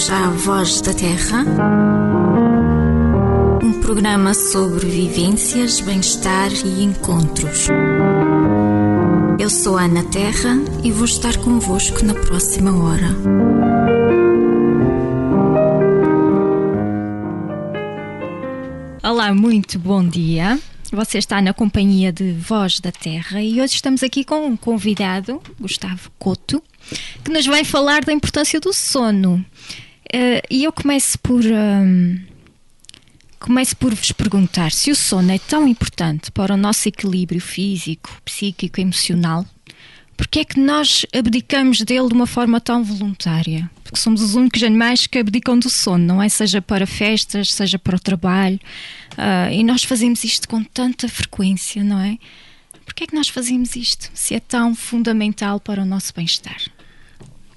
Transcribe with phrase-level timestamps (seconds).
[0.00, 1.44] bem-vindos à Voz da Terra,
[3.62, 7.68] um programa sobre vivências, bem-estar e encontros.
[9.38, 13.14] Eu sou Ana Terra e vou estar convosco na próxima hora.
[19.02, 20.58] Olá, muito bom dia.
[20.92, 25.42] Você está na companhia de Voz da Terra e hoje estamos aqui com um convidado,
[25.60, 26.62] Gustavo Couto,
[27.22, 29.44] que nos vai falar da importância do sono.
[30.12, 31.44] Uh, e eu começo por.
[31.44, 32.18] Um,
[33.38, 38.20] começo por vos perguntar se o sono é tão importante para o nosso equilíbrio físico,
[38.24, 39.46] psíquico, emocional,
[40.16, 43.70] porque é que nós abdicamos dele de uma forma tão voluntária?
[43.82, 46.28] Porque somos os únicos animais que abdicam do sono, não é?
[46.28, 48.60] Seja para festas, seja para o trabalho.
[49.12, 52.18] Uh, e nós fazemos isto com tanta frequência, não é?
[52.84, 56.60] Porquê é que nós fazemos isto, se é tão fundamental para o nosso bem-estar?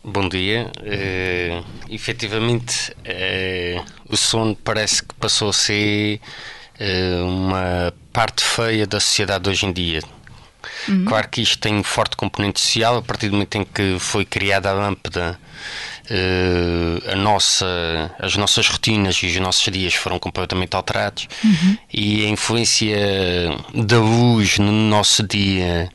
[0.04, 0.70] Bom dia.
[0.82, 6.20] Uh, efetivamente, uh, o sono parece que passou a ser
[6.80, 10.02] uh, uma parte feia da sociedade hoje em dia
[10.88, 11.06] Uhum.
[11.06, 14.26] Claro que isto tem um forte componente social, a partir do momento em que foi
[14.26, 15.40] criada a lâmpada,
[16.10, 21.78] uh, a nossa, as nossas rotinas e os nossos dias foram completamente alterados uhum.
[21.92, 22.98] e a influência
[23.74, 25.90] da luz no nosso dia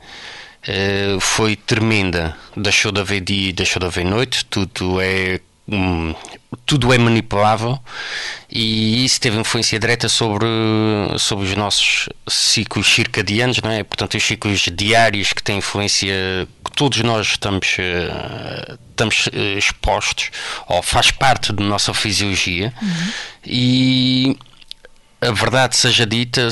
[0.67, 2.35] uh, foi tremenda.
[2.55, 5.39] Deixou de haver dia, deixou de haver noite, tudo é
[5.71, 6.15] um,
[6.65, 7.79] tudo é manipulável
[8.49, 10.47] e isso teve influência direta sobre,
[11.17, 13.83] sobre os nossos ciclos circadianos, não é?
[13.83, 20.31] Portanto, os ciclos diários que têm influência, que todos nós estamos, uh, estamos uh, expostos,
[20.67, 23.11] ou faz parte da nossa fisiologia, uhum.
[23.45, 24.37] e
[25.21, 26.47] a verdade seja dita,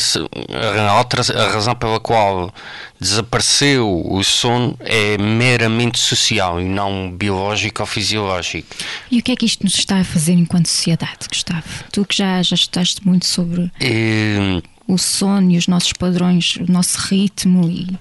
[0.90, 2.54] a, outra, a razão pela qual
[3.00, 8.68] desapareceu o sono é meramente social e não biológico ou fisiológico.
[9.10, 11.64] E o que é que isto nos está a fazer enquanto sociedade, Gustavo?
[11.92, 14.62] Tu que já, já estudaste muito sobre é...
[14.88, 17.98] o sono e os nossos padrões, o nosso ritmo e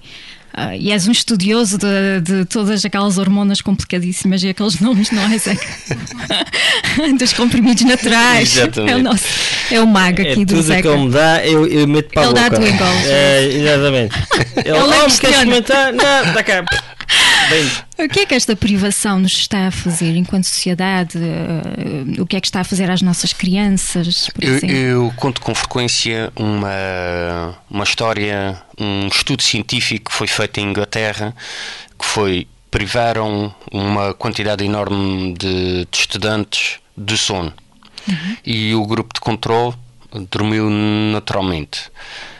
[0.79, 5.37] e és um estudioso de, de, todas aquelas hormonas complicadíssimas e aqueles nomes, não é,
[5.37, 5.67] Zeca?
[7.19, 8.57] Dos comprimidos naturais.
[8.57, 8.91] Exatamente.
[8.91, 9.25] É o, nosso,
[9.71, 10.81] é o mago aqui é do Zeca.
[10.81, 12.55] Tudo que ele me dá, eu, eu meto para ele a boca.
[12.55, 13.05] Ele dá, tu engoles.
[13.05, 14.15] É, exatamente.
[14.57, 15.93] Ele, ele oh, queres experimentar?
[15.93, 16.65] Não, dá cá.
[17.49, 18.05] Bem.
[18.05, 21.17] O que é que esta privação nos está a fazer enquanto sociedade?
[21.17, 24.29] Uh, o que é que está a fazer às nossas crianças?
[24.39, 30.69] Eu, eu, conto com frequência uma, uma história, um estudo científico que foi feito em
[30.69, 31.35] Inglaterra,
[31.97, 37.53] que foi privaram uma quantidade enorme de, de estudantes de sono.
[38.07, 38.37] Uhum.
[38.45, 39.75] E o grupo de controle
[40.29, 41.89] dormiu naturalmente.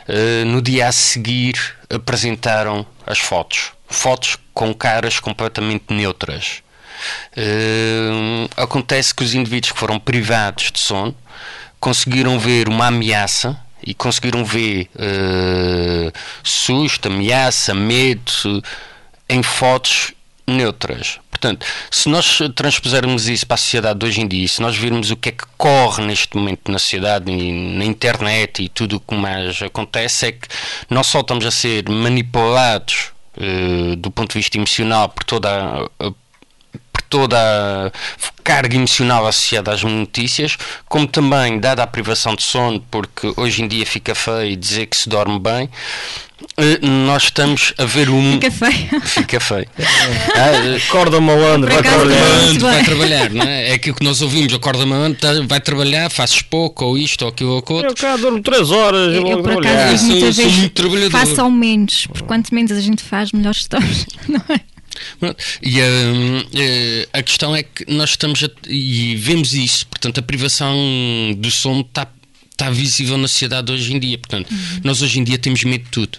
[0.08, 1.54] Uh, no dia a seguir
[1.90, 6.62] apresentaram as fotos fotos com caras completamente neutras.
[7.36, 11.14] Uh, acontece que os indivíduos que foram privados de sono
[11.78, 16.12] conseguiram ver uma ameaça e conseguiram ver uh,
[16.42, 18.62] susto, ameaça, medo
[19.28, 20.12] em fotos
[20.46, 21.20] neutras.
[21.30, 25.12] Portanto, se nós transpusermos isso para a sociedade de hoje em dia, se nós virmos
[25.12, 29.14] o que é que corre neste momento na sociedade na internet e tudo o que
[29.14, 30.48] mais acontece, é que
[30.90, 33.12] não só estamos a ser manipulados
[33.98, 36.12] do ponto de vista emocional por toda a,
[37.08, 37.90] toda a
[38.42, 40.56] carga emocional associada às notícias,
[40.88, 44.96] como também dada a privação de sono, porque hoje em dia fica feio dizer que
[44.96, 45.68] se dorme bem,
[46.56, 48.32] eh, nós estamos a ver um.
[48.40, 49.00] Fica feio.
[49.02, 49.66] Fica feio.
[50.34, 52.58] ah, acorda malandro, vai trabalhar.
[52.60, 53.58] vai trabalhar, não é?
[53.68, 57.28] É aquilo que nós ouvimos, acorda malandro, tá, vai trabalhar, fazes pouco, ou isto, ou
[57.28, 57.84] aquilo, ou aquilo.
[57.84, 59.14] Eu cá durmo 3 horas.
[59.14, 60.70] Eu, eu por acaso, muitas vezes
[61.10, 64.77] façam menos, porque quanto menos a gente faz, melhor estamos, não é?
[65.62, 70.22] E hum, eh, a questão é que nós estamos a, e vemos isso, portanto, a
[70.22, 70.76] privação
[71.36, 72.06] do som está
[72.58, 74.18] está visível na sociedade hoje em dia.
[74.18, 74.80] Portanto, uhum.
[74.82, 76.18] nós hoje em dia temos medo de tudo.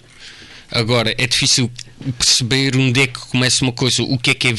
[0.70, 1.70] Agora, é difícil
[2.16, 4.54] perceber onde é que começa uma coisa, o que é que é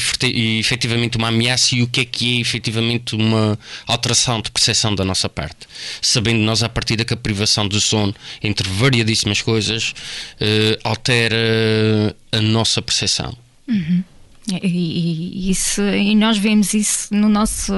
[0.58, 5.04] efetivamente uma ameaça e o que é que é efetivamente uma alteração de percepção da
[5.04, 5.66] nossa parte.
[6.00, 9.94] Sabendo nós, a partir da que a privação do sono, entre variadíssimas coisas,
[10.40, 13.36] uh, altera a nossa percepção.
[13.66, 14.04] Uhum.
[14.50, 17.72] E, e, isso, e nós vemos isso no nosso,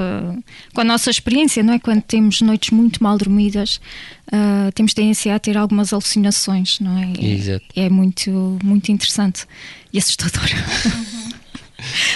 [0.72, 1.78] com a nossa experiência, não é?
[1.78, 3.80] Quando temos noites muito mal dormidas,
[4.28, 7.12] uh, temos tendência a ter algumas alucinações, não é?
[7.20, 7.66] Exato.
[7.76, 9.46] É, é muito, muito interessante
[9.92, 10.44] e assustador.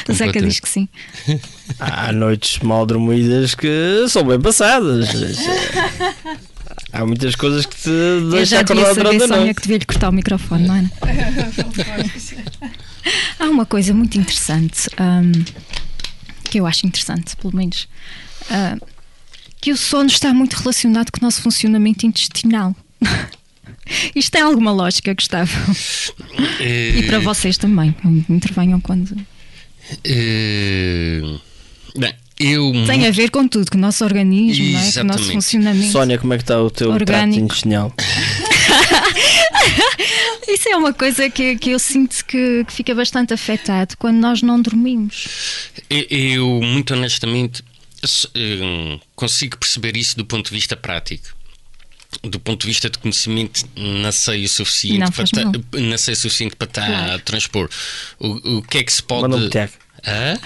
[0.09, 0.89] O Zeca diz que sim.
[1.79, 5.11] Há noites mal dormidas que são bem passadas.
[6.91, 9.55] Há muitas coisas que te deixam acordar durante a noite.
[9.55, 10.89] que devia lhe cortar o microfone, não é?
[13.39, 15.33] Há uma coisa muito interessante um,
[16.45, 17.89] que eu acho interessante, pelo menos.
[18.51, 18.87] uh,
[19.61, 22.77] que o sono está muito relacionado com o nosso funcionamento intestinal.
[24.15, 25.51] Isto tem alguma lógica, Gustavo?
[26.61, 27.95] e para vocês também.
[28.29, 29.13] Intervenham quando.
[29.13, 29.17] Uh,
[31.97, 32.71] bem, eu...
[32.87, 34.93] Tem a ver com tudo, com o nosso organismo, é?
[34.93, 35.91] com o nosso funcionamento.
[35.91, 37.07] Sónia, como é que está o teu orgânico.
[37.07, 37.95] trato intestinal?
[40.47, 44.43] Isso é uma coisa que, que eu sinto que, que fica bastante afetado quando nós
[44.43, 45.71] não dormimos.
[45.91, 47.63] Eu, muito honestamente,
[48.35, 51.37] eh, consigo perceber isso do ponto de vista prático
[52.23, 56.15] do ponto de vista de conhecimento, não sei o suficiente não, para ta, não sei
[56.15, 57.13] o suficiente para estar claro.
[57.13, 57.69] a transpor.
[58.19, 59.23] O, o que é que se pode.
[59.23, 59.75] Manda um peteco.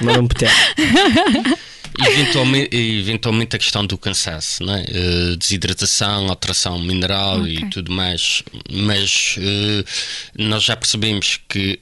[0.01, 0.53] Manda um peteco.
[1.99, 4.83] eventualmente, eventualmente a questão do cansaço, não é?
[4.83, 7.57] Uh, desidratação, alteração mineral okay.
[7.57, 8.43] e tudo mais.
[8.71, 9.85] Mas uh,
[10.39, 11.79] nós já percebemos que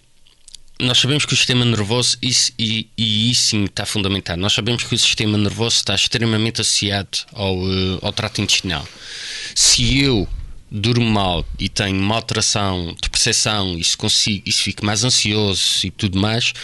[0.80, 4.82] nós sabemos que o sistema nervoso, isso, e, e isso sim está fundamentado, nós sabemos
[4.82, 8.86] que o sistema nervoso está extremamente associado ao, uh, ao trato intestinal.
[9.54, 10.26] Se eu
[10.70, 15.04] durmo mal e tenho uma alteração de percepção e se consigo, e se fico mais
[15.04, 16.54] ansioso e tudo mais,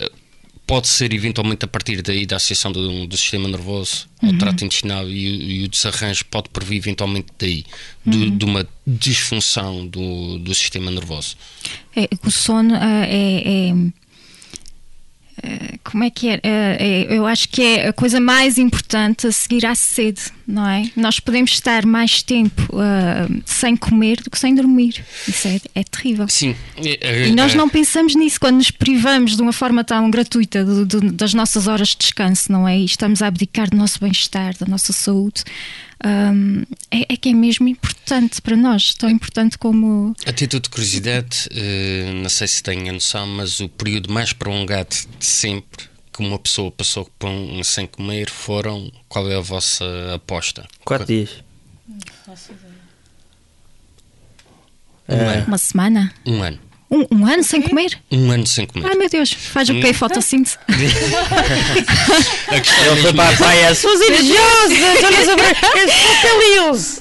[0.00, 0.23] uh,
[0.66, 4.38] pode ser eventualmente a partir daí da associação do, do sistema nervoso ao uhum.
[4.38, 7.64] trato intestinal e, e, o desarranjo pode provir eventualmente daí,
[8.06, 8.36] uhum.
[8.36, 11.36] de uma disfunção do, do sistema nervoso.
[11.94, 13.74] É, o sono uh, é, é
[15.82, 16.40] como é que é?
[16.42, 17.06] é?
[17.10, 20.90] Eu acho que é a coisa mais importante a seguir à sede, não é?
[20.96, 25.04] Nós podemos estar mais tempo uh, sem comer do que sem dormir.
[25.28, 26.26] Isso é, é terrível.
[26.28, 26.54] Sim.
[26.76, 31.10] E nós não pensamos nisso quando nos privamos de uma forma tão gratuita de, de,
[31.12, 32.78] das nossas horas de descanso, não é?
[32.78, 35.44] E estamos a abdicar do nosso bem-estar, da nossa saúde
[36.04, 40.14] um, é, é, que é mesmo importante para nós, tão importante como.
[40.26, 44.32] A título de curiosidade, uh, não sei se tenho a noção, mas o período mais
[44.32, 48.92] prolongado de sempre que uma pessoa passou pão sem comer foram.
[49.08, 49.84] Qual é a vossa
[50.14, 50.66] aposta?
[50.84, 51.42] Quatro dias.
[55.08, 55.46] Um ano.
[55.46, 56.14] Uma semana?
[56.24, 56.58] Um ano.
[56.94, 57.98] Um, um, ano sem comer?
[58.10, 58.86] Um ano sem comer.
[58.86, 59.90] Ai meu Deus, faz o que?
[59.90, 59.94] Hum.
[59.94, 60.56] Fotossíntese.
[60.70, 60.88] Ele
[63.02, 64.74] foi para a praia, sou religiosa.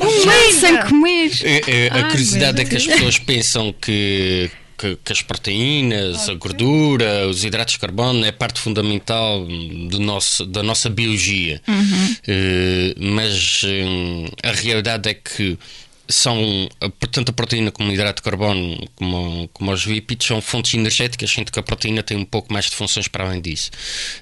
[0.02, 1.32] Um ano sem comer.
[1.44, 4.50] É, é, a curiosidade é que as pessoas pensam que
[4.84, 9.46] que, que, as proteínas, a gordura, os hidratos de carbono é parte fundamental
[9.90, 11.62] do nosso, da nossa biologia.
[11.68, 12.16] Uhum.
[12.28, 15.58] Uh, mas uh, a realidade é que
[16.08, 16.70] são,
[17.12, 21.32] tanto a proteína como o hidrato de carbono, como, como os lípidos, são fontes energéticas,
[21.32, 23.72] sendo que a proteína tem um pouco mais de funções para além disso.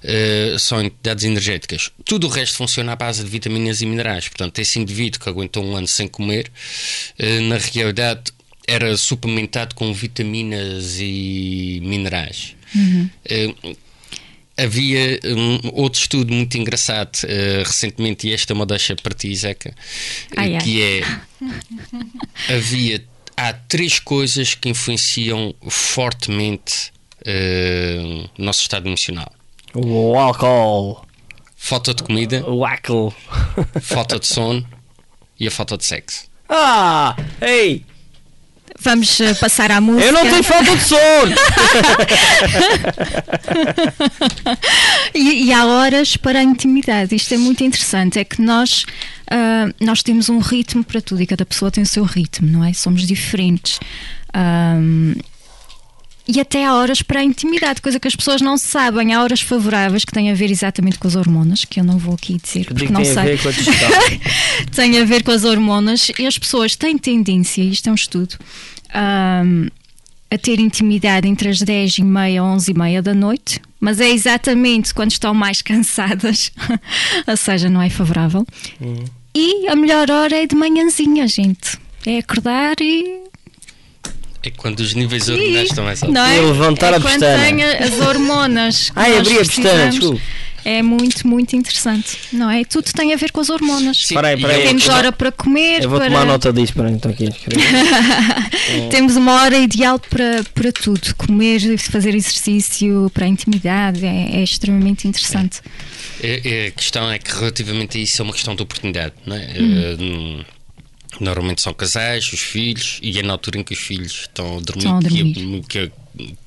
[0.04, 1.92] Uh, são entidades energéticas.
[2.06, 4.28] Tudo o resto funciona à base de vitaminas e minerais.
[4.28, 6.52] Portanto, esse indivíduo que aguentou um ano sem comer,
[7.20, 8.32] uh, na realidade,
[8.68, 12.56] era suplementado com vitaminas e minerais.
[12.76, 13.10] Uhum.
[13.26, 13.78] Uh,
[14.64, 19.36] havia um, outro estudo muito engraçado uh, recentemente, e esta é uma deixa para ti,
[19.36, 19.74] Zeca,
[20.36, 21.02] ai, que ai.
[22.48, 23.04] é havia
[23.36, 26.92] há três coisas que influenciam fortemente
[27.26, 29.32] uh, o nosso estado emocional.
[29.74, 31.06] O álcool.
[31.56, 32.44] Falta de comida.
[32.50, 33.14] O álcool.
[33.82, 34.68] falta de sono
[35.40, 36.30] e a falta de sexo.
[36.50, 37.16] Ah!
[37.42, 37.86] Ei!
[38.84, 40.06] Vamos eh, passar à música.
[40.06, 41.36] Eu não tenho falta de sono!
[45.14, 47.16] e, e, há horas para a intimidade.
[47.16, 48.18] Isto é muito interessante.
[48.18, 48.86] É que nós,
[49.32, 52.64] uh, nós temos um ritmo para tudo e cada pessoa tem o seu ritmo, não
[52.64, 52.74] é?
[52.74, 53.80] Somos diferentes.
[54.36, 55.14] Um,
[56.28, 59.14] e até há horas para a intimidade, coisa que as pessoas não sabem.
[59.14, 62.14] Há horas favoráveis que têm a ver exatamente com as hormonas, que eu não vou
[62.14, 63.24] aqui dizer porque não tem sei.
[63.24, 63.52] A ver com a
[64.76, 68.36] tem a ver com as hormonas e as pessoas têm tendência, isto é um estudo,
[68.96, 69.68] um,
[70.30, 74.00] a ter intimidade entre as 10 e meia e 11 e meia da noite, mas
[74.00, 76.52] é exatamente quando estão mais cansadas,
[77.28, 78.46] ou seja, não é favorável.
[78.80, 79.06] Uhum.
[79.34, 81.80] E a melhor hora é de manhãzinha, gente.
[82.06, 83.22] É acordar e
[84.44, 86.16] é quando os níveis hormonais estão mais altos.
[86.16, 86.38] Não é?
[86.38, 87.46] E levantar é a pestana.
[87.46, 88.92] Quando tem as hormonas.
[88.96, 90.22] Ai, abri a pestana, desculpa.
[90.64, 92.64] É muito, muito interessante, não é?
[92.64, 93.98] Tudo tem a ver com as hormonas.
[94.06, 95.84] Sim, peraí, peraí, Temos hora para comer.
[95.84, 96.08] Eu vou para...
[96.08, 97.30] tomar nota disso, para então aqui.
[98.92, 101.16] Temos uma hora ideal para, para tudo.
[101.16, 105.62] Comer, fazer exercício, para a intimidade, é, é extremamente interessante.
[106.22, 106.42] É.
[106.44, 109.48] É, a questão é que relativamente a isso é uma questão de oportunidade, não é?
[109.60, 110.44] Hum.
[111.22, 114.60] Normalmente são casais, os filhos, e é na altura em que os filhos estão a
[114.60, 115.64] dormir, estão a dormir.
[115.70, 115.92] Que,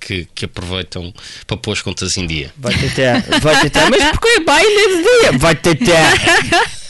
[0.00, 1.14] que, que, aproveitam
[1.46, 2.52] para pôr as contas em dia.
[2.58, 5.38] Vai ter vai ter mas porquê baile de dia?
[5.38, 5.78] Vai ter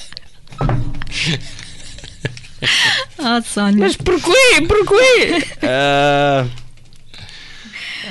[3.19, 3.79] Ah, Sónia.
[3.79, 4.63] Mas porquê?
[4.67, 5.45] Porquê?
[5.63, 6.51] Uh,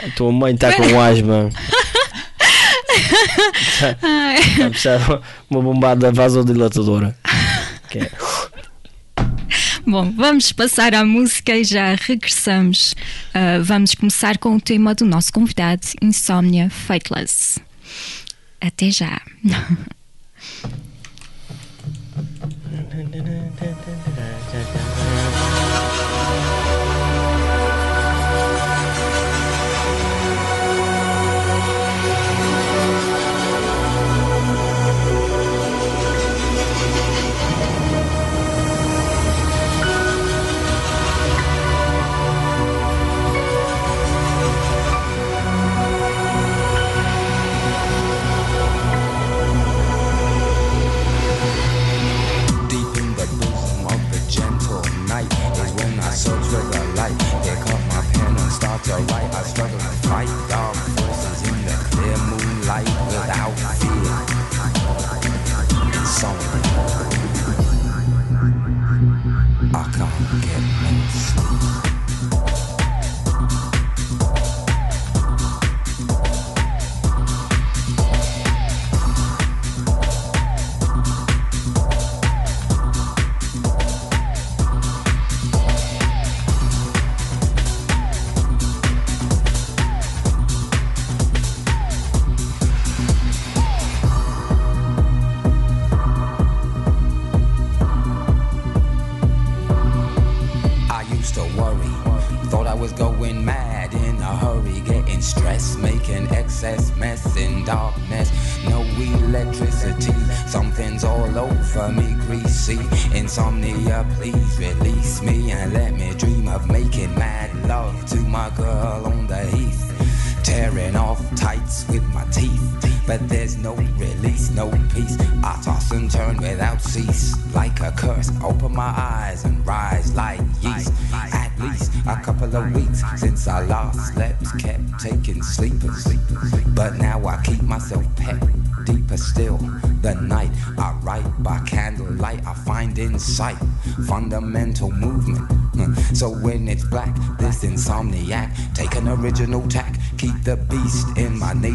[0.05, 1.49] a tua mãe está com asma.
[3.57, 3.89] Está
[4.65, 7.17] a precisar uma bombada vasodilatadora.
[7.89, 8.11] Que é.
[9.85, 12.93] Bom, vamos passar à música e já regressamos.
[13.35, 17.59] Uh, vamos começar com o tema do nosso convidado, Insomnia Fateless.
[18.61, 19.21] Até já.
[58.87, 60.52] your light, I struggle to fight.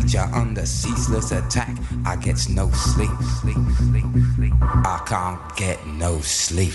[0.09, 1.77] Nature under ceaseless attack.
[2.07, 3.11] I get no sleep.
[4.63, 6.73] I can't get no sleep.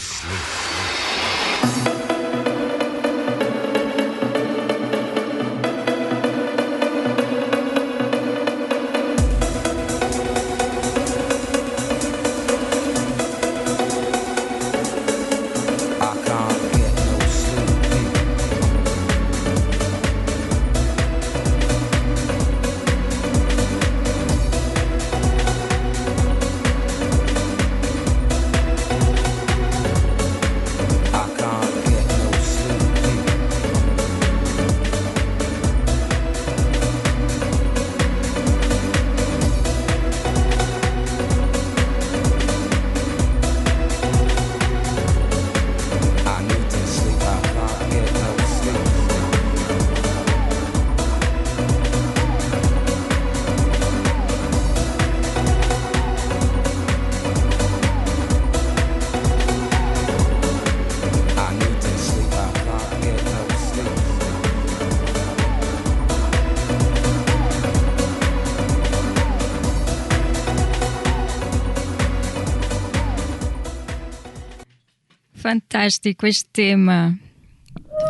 [75.84, 77.18] Fantástico este tema.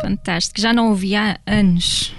[0.02, 0.60] Fantástico.
[0.60, 2.14] Já não ouvi há anos.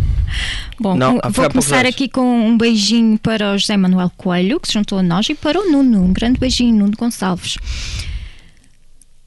[0.80, 4.74] Bom, não, vou começar aqui com um beijinho para o José Manuel Coelho, que se
[4.74, 6.04] juntou a nós, e para o Nuno.
[6.04, 7.58] Um grande beijinho, Nuno Gonçalves.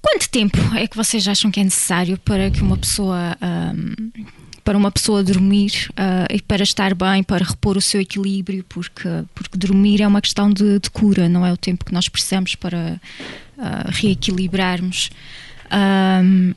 [0.02, 3.38] Quanto tempo é que vocês acham que é necessário para que uma pessoa.
[3.42, 4.12] Um,
[4.64, 9.10] para uma pessoa dormir uh, e para estar bem, para repor o seu equilíbrio, porque,
[9.36, 12.56] porque dormir é uma questão de, de cura, não é o tempo que nós precisamos
[12.56, 12.98] para
[13.58, 15.10] uh, reequilibrarmos.
[15.72, 16.54] Um,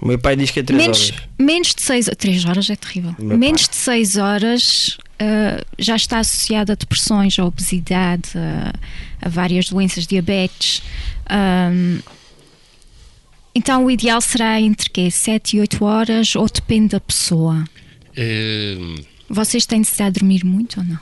[0.00, 1.22] o meu pai diz que é 3 menos, horas.
[1.38, 3.14] Menos de 6 3 horas é terrível.
[3.18, 3.70] Menos pai.
[3.70, 8.72] de 6 horas uh, já está associado a depressões, a obesidade, a,
[9.26, 10.82] a várias doenças, diabetes.
[11.30, 11.98] Um,
[13.54, 15.10] então o ideal será entre quê?
[15.10, 17.64] 7 e 8 horas ou depende da pessoa?
[18.16, 18.96] Um...
[19.28, 20.98] Vocês têm necessidade de dormir muito ou não?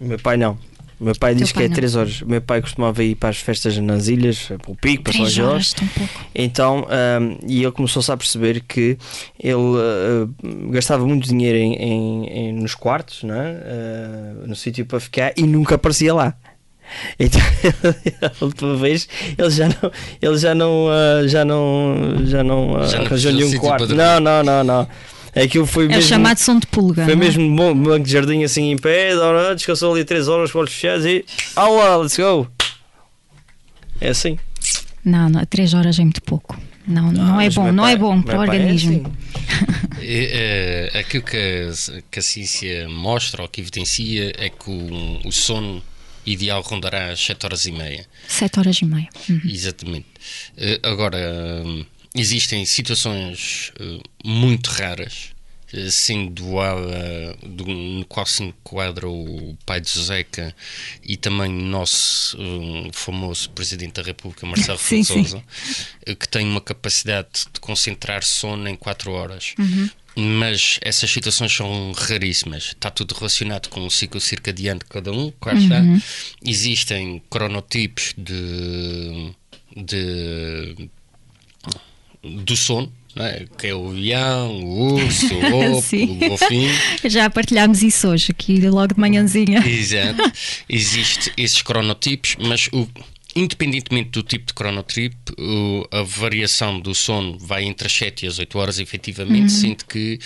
[0.00, 0.58] O meu pai não.
[1.00, 1.74] O meu pai Teu diz que pai é não.
[1.76, 2.20] 3 horas.
[2.20, 5.26] O meu pai costumava ir para as festas nas ilhas, para o Pico, para São
[5.26, 5.74] Jorge.
[6.34, 8.98] Então, ahm, e ele começou-se a perceber que
[9.42, 10.28] ele ah,
[10.70, 13.56] gastava muito dinheiro em, em- em- nos quartos, não é?
[13.64, 16.34] Ah, no sítio para ficar e nunca aparecia lá.
[17.18, 17.40] Então,
[18.40, 21.94] a última vez ele já não, ele já não, ah, já não,
[22.26, 23.94] já não Já não arranjou nenhum quarto.
[23.94, 24.88] Não, não, não, não.
[25.34, 26.02] Aquilo foi É o mesmo.
[26.02, 27.04] chamado som de pulga.
[27.04, 27.24] Foi não é?
[27.24, 29.10] mesmo um bom banco de jardim assim em pé,
[29.54, 31.24] descansou ali 3 horas com os olhos fechados e.
[31.56, 32.48] Olá, let's go!
[34.00, 34.38] É assim.
[35.04, 36.58] Não, não, três horas é muito pouco.
[36.86, 39.02] Não, não, é mas bom, meu não é bom para o pai é organismo.
[39.06, 39.90] assim.
[40.02, 45.20] É, é, aquilo que a, que a ciência mostra ou que evidencia é que o,
[45.28, 45.82] o sono
[46.26, 48.06] ideal rondará as 7 horas e meia.
[48.26, 49.08] Sete horas e meia.
[49.28, 49.40] Uhum.
[49.44, 50.06] Exatamente.
[50.56, 51.18] Eh, agora,
[51.64, 51.84] hum,
[52.14, 55.30] existem situações eh, muito raras,
[55.72, 60.54] eh, sendo a, eh, do- no qual se enquadra o pai de Joseca
[61.02, 65.04] e também o nosso hum, famoso Presidente da República, Marcelo Sim.
[65.04, 65.42] Sousa,
[66.04, 69.54] eh, que tem uma capacidade de concentrar sono em 4 horas.
[69.58, 69.88] Uhum.
[70.16, 72.64] Mas essas situações são raríssimas.
[72.64, 75.78] Está tudo relacionado com o ciclo circadiano de cada um, claro está.
[75.78, 76.02] Uhum.
[76.44, 79.32] Existem cronotipos de,
[79.76, 80.90] de
[82.22, 83.44] do sono, é?
[83.58, 86.70] que é o leão, o urso, o lobo, o golfinho.
[87.04, 89.60] Já partilhámos isso hoje, aqui logo de manhãzinha.
[89.66, 90.22] Exato.
[90.68, 92.86] Existem esses cronotipos, mas o,
[93.34, 98.28] independentemente do tipo de cronotipo, o- a variação do sono vai entre as 7 e
[98.28, 100.18] as 8 horas, efetivamente, sendo que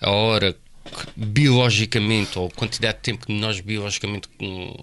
[0.00, 0.52] a hora
[0.84, 4.74] que biologicamente, ou a quantidade de tempo que nós biologicamente hum,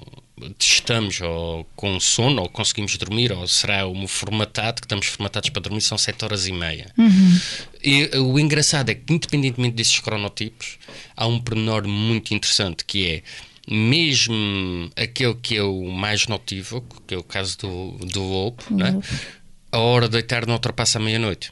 [0.58, 5.62] testamos ou com sono, ou conseguimos dormir, ou será um formatado, que estamos formatados para
[5.62, 6.92] dormir, são 7 horas e meia.
[7.84, 10.78] E uh, o engraçado é que, independentemente desses cronotipos,
[11.16, 13.24] há um pormenor muito interessante que é
[13.72, 19.00] mesmo aquele que é o mais notívago, que é o caso do, do lobo, né?
[19.72, 21.52] a hora de deitar não ultrapassa a meia-noite.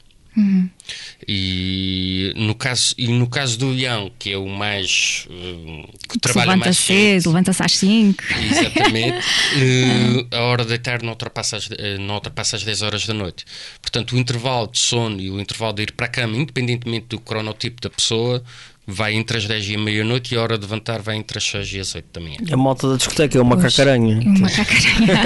[1.26, 5.26] E, no caso, e no caso do leão, que é o mais.
[5.28, 8.24] uh, que Se trabalha levanta mais cedo, levanta-se às 5.
[8.50, 9.18] Exatamente.
[9.60, 13.14] Eh, a hora de deitar não ultrapassa, as, eh, não ultrapassa as 10 horas da
[13.14, 13.44] noite.
[13.80, 17.18] Portanto, o intervalo de sono e o intervalo de ir para a cama, independentemente do
[17.18, 18.42] cronotipo da pessoa,
[18.90, 21.44] vai entre as 10 e a meia-noite e a hora de levantar vai entre as
[21.44, 22.36] 6 e as 8 da manhã.
[22.50, 24.18] A malta da discoteca é uma cacaranha.
[24.18, 25.18] Uma cacaranha.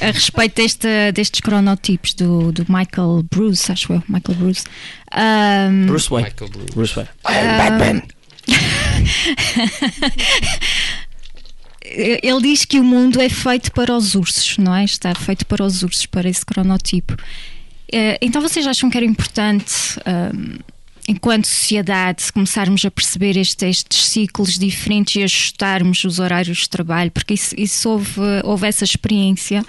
[0.00, 4.64] a respeito deste, destes cronotipos do, do Michael Bruce, acho eu, Michael Bruce.
[5.10, 6.28] ahm, Bruce Wayne.
[6.30, 6.66] Michael Blue.
[6.74, 8.02] Bruce Wayne.
[11.82, 14.84] ele diz que o mundo é feito para os ursos, não é?
[14.84, 17.16] Está feito para os ursos, para esse cronotipo.
[17.92, 20.58] Eh, Então vocês acham que era importante, ahm,
[21.06, 27.10] enquanto sociedade, começarmos a perceber este- estes ciclos diferentes e ajustarmos os horários de trabalho?
[27.10, 29.64] Porque isso, isso houve, houve essa experiência.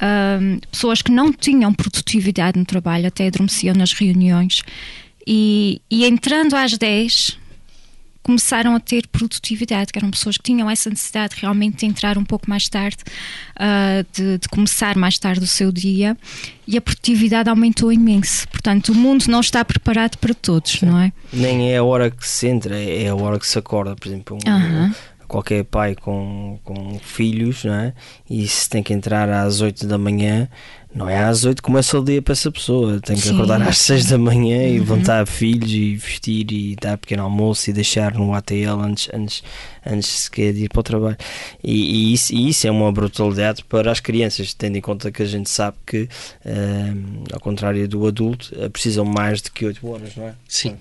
[0.00, 4.62] ahm, pessoas que não tinham produtividade no trabalho, até adormeciam nas reuniões.
[5.26, 7.36] E, e entrando às 10,
[8.28, 12.24] começaram a ter produtividade, que eram pessoas que tinham essa necessidade realmente de entrar um
[12.24, 12.98] pouco mais tarde,
[13.56, 16.14] ah, de, de começar mais tarde o seu dia,
[16.66, 18.46] e a produtividade aumentou imenso.
[18.48, 21.10] Portanto, o mundo não está preparado para todos, não é?
[21.32, 23.96] Nem é a hora que se entra, é a hora que se acorda.
[23.96, 24.94] Por exemplo, um- Aham.
[25.28, 27.92] Qualquer pai com, com filhos, não é?
[28.28, 30.48] E se tem que entrar às 8 da manhã,
[30.94, 32.98] não é às 8 que começa o dia para essa pessoa.
[32.98, 33.98] Tem que Sim, acordar às sei.
[33.98, 38.32] 6 da manhã e levantar filhos e vestir e dar pequeno almoço e deixar no
[38.32, 39.42] ATL antes, antes,
[39.86, 41.16] antes sequer de ir para o trabalho.
[41.62, 45.22] E, e isso, e isso é uma brutalidade para as crianças, tendo em conta que
[45.22, 46.08] a gente sabe que,
[46.44, 46.94] eh,
[47.32, 50.34] ao contrário do adulto, precisam mais de que 8 horas, não é?
[50.48, 50.76] Sim.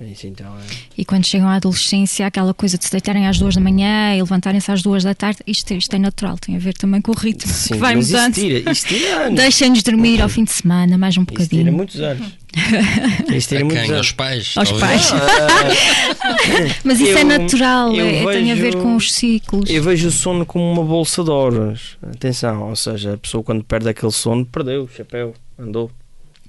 [0.00, 0.60] Isso então é.
[0.96, 4.20] E quando chegam à adolescência, aquela coisa de se deitarem às duas da manhã e
[4.20, 7.14] levantarem-se às duas da tarde, isto, isto é natural, tem a ver também com o
[7.14, 8.32] ritmo Sim, que vai mudando.
[8.34, 9.30] tira, tira.
[9.30, 11.72] Deixem-nos dormir ao fim de semana, mais um Isso tira bocadinho.
[11.72, 12.40] muitos anos.
[13.46, 13.94] Tira muitos quem?
[13.96, 14.54] Aos pais?
[14.56, 15.10] Aos pais.
[16.84, 19.68] Mas isso é Eu- natural, eu é- tem a ver vejo- com os ciclos.
[19.70, 21.96] Eu vejo o sono como uma bolsa de horas.
[22.02, 25.90] Atenção, ou seja, a pessoa quando perde aquele sono perdeu o chapéu, andou.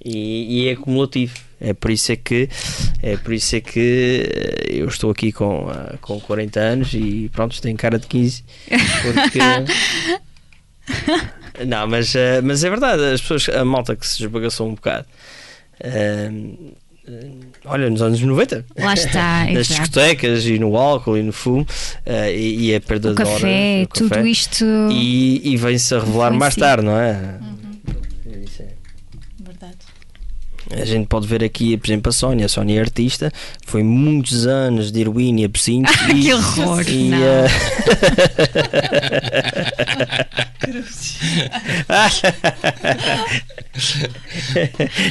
[0.04, 1.36] E, e é acumulativo.
[1.64, 2.50] É por isso é que
[3.04, 7.30] é por isso é que eh, eu estou aqui com, ah, com 40 anos e
[7.32, 8.44] pronto, tenho cara de 15.
[9.04, 9.40] Porque
[11.68, 15.06] Não, mas, eh, mas é verdade, as pessoas, a malta que se esbagaçou um bocado.
[15.80, 16.32] eh,
[17.08, 17.28] eh,
[17.66, 19.82] olha, nos anos 90, Lá está, nas exato.
[19.82, 21.68] discotecas e no álcool e no fumo
[22.06, 24.28] eh, e, e a perda O de café, o tudo café.
[24.30, 24.66] isto.
[24.92, 27.12] E, e vem-se a revelar mais tarde, não é?
[27.20, 27.61] Isso
[30.74, 32.46] A gente pode ver aqui, por exemplo, a Sónia.
[32.46, 33.32] A Sónia é artista,
[33.66, 35.92] foi muitos anos de heroína e absinto.
[36.16, 36.84] e, que horror!
[36.88, 37.18] e, não.
[37.22, 37.48] eh,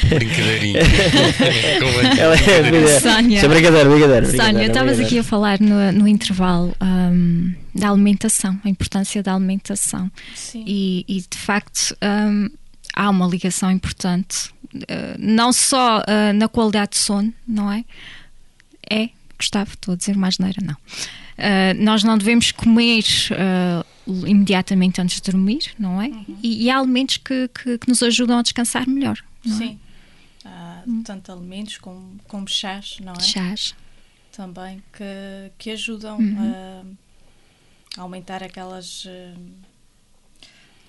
[0.09, 0.81] Brincadeirinha.
[2.19, 3.37] ela é, é, Sónia.
[3.37, 4.27] Isso é brincadeira, brincadeira.
[4.27, 5.07] Sónia, brincadeira, estavas brincadeira.
[5.07, 10.11] aqui a falar no, no intervalo hum, da alimentação, a importância da alimentação.
[10.35, 10.65] Sim.
[10.67, 12.49] E, e, de facto hum,
[13.01, 14.51] há uma ligação importante,
[14.89, 17.85] eh, não só eh, na qualidade de sono, não é?
[18.91, 19.09] É,
[19.39, 20.77] Gustavo, estou a dizer mais neira, não.
[21.39, 23.03] Eh, nós não devemos comer
[24.27, 26.09] imediatamente antes de dormir, não é?
[26.09, 26.39] Uhum.
[26.43, 29.19] E, e há alimentos que, que- que nos ajudam a descansar melhor.
[29.45, 29.79] Não Sim.
[30.45, 33.17] Há tanto alimentos como, como chás, não é?
[33.17, 33.21] é?
[33.21, 33.75] Chás.
[34.33, 36.85] Também que, que ajudam Uhum.
[37.97, 39.35] a aumentar aquelas eh,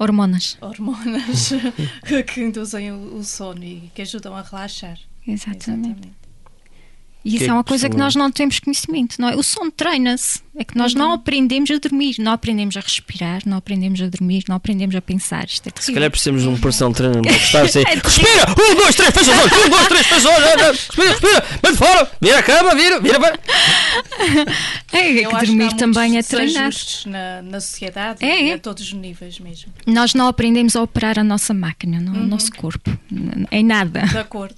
[0.02, 0.58] Hormonas.
[0.62, 1.52] hormonas
[2.26, 4.98] que induzem o, sono e que ajudam a relaxar.
[5.28, 6.12] Exatamente.
[7.24, 9.36] E Que isso é é uma que coisa que nós não temos conhecimento, não é?
[9.36, 10.42] O sono treina-se.
[10.58, 11.00] É que nós Uhum.
[11.00, 15.02] não aprendemos a dormir, não aprendemos a respirar, não aprendemos a dormir, não aprendemos a
[15.02, 15.46] pensar.
[15.46, 15.94] Isto é Se terrível.
[15.96, 17.80] calhar precisamos de um personal trainer para gostar assim.
[17.80, 18.46] É Respira!
[18.52, 19.54] Um, dois, três, fecha os olhos!
[19.66, 20.88] Um, dois, três, fecha os olhos!
[20.88, 21.46] Respira, respira!
[21.64, 22.12] Mande fora!
[22.20, 23.40] Vira a cama, vira, vira para.
[24.94, 26.72] É, é Eu que acho dormir há também é treinar.
[27.06, 28.54] na, na sociedade É, é.
[28.54, 29.72] a todos os níveis mesmo.
[29.88, 32.24] Nós não aprendemos a operar a nossa máquina, não, Uhum.
[32.24, 32.92] o nosso corpo,
[33.52, 34.02] em nada.
[34.02, 34.56] De acordo.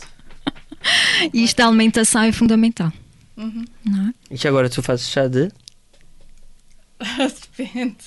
[1.34, 2.92] E isto da alimentação é fundamental.
[3.38, 3.66] Uhum.
[3.86, 4.14] Não é?
[4.32, 5.50] E agora tu fazes chá de.
[7.58, 7.98] Depende.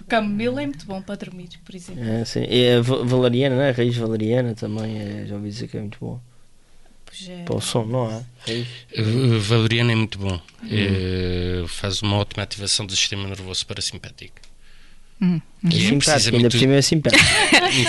[0.00, 2.02] O camomila é muito bom para dormir, por exemplo.
[2.02, 2.44] É, sim.
[2.48, 3.70] E a va- valeriana, não é?
[3.70, 6.20] Raiz valeriana também, é, já ouvi dizer que é muito bom.
[7.06, 7.44] Pois é.
[7.44, 8.24] Para o som, não é?
[8.46, 8.68] Raiz.
[9.46, 10.40] Valeriano é muito bom.
[10.64, 14.34] Uh, faz uma ótima ativação do sistema nervoso parasimpático.
[15.20, 15.40] Hum.
[15.64, 17.24] É Que é simpático, ainda por cima é simpático.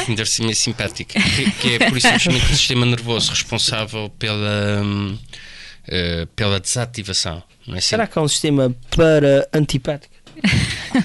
[0.08, 1.12] Ainda por cima é simpático.
[1.14, 7.42] Que, que é por isso justamente o sistema nervoso responsável pela, uh, pela desativação.
[7.68, 7.90] Não é assim?
[7.90, 10.14] Será que há um sistema para antipático?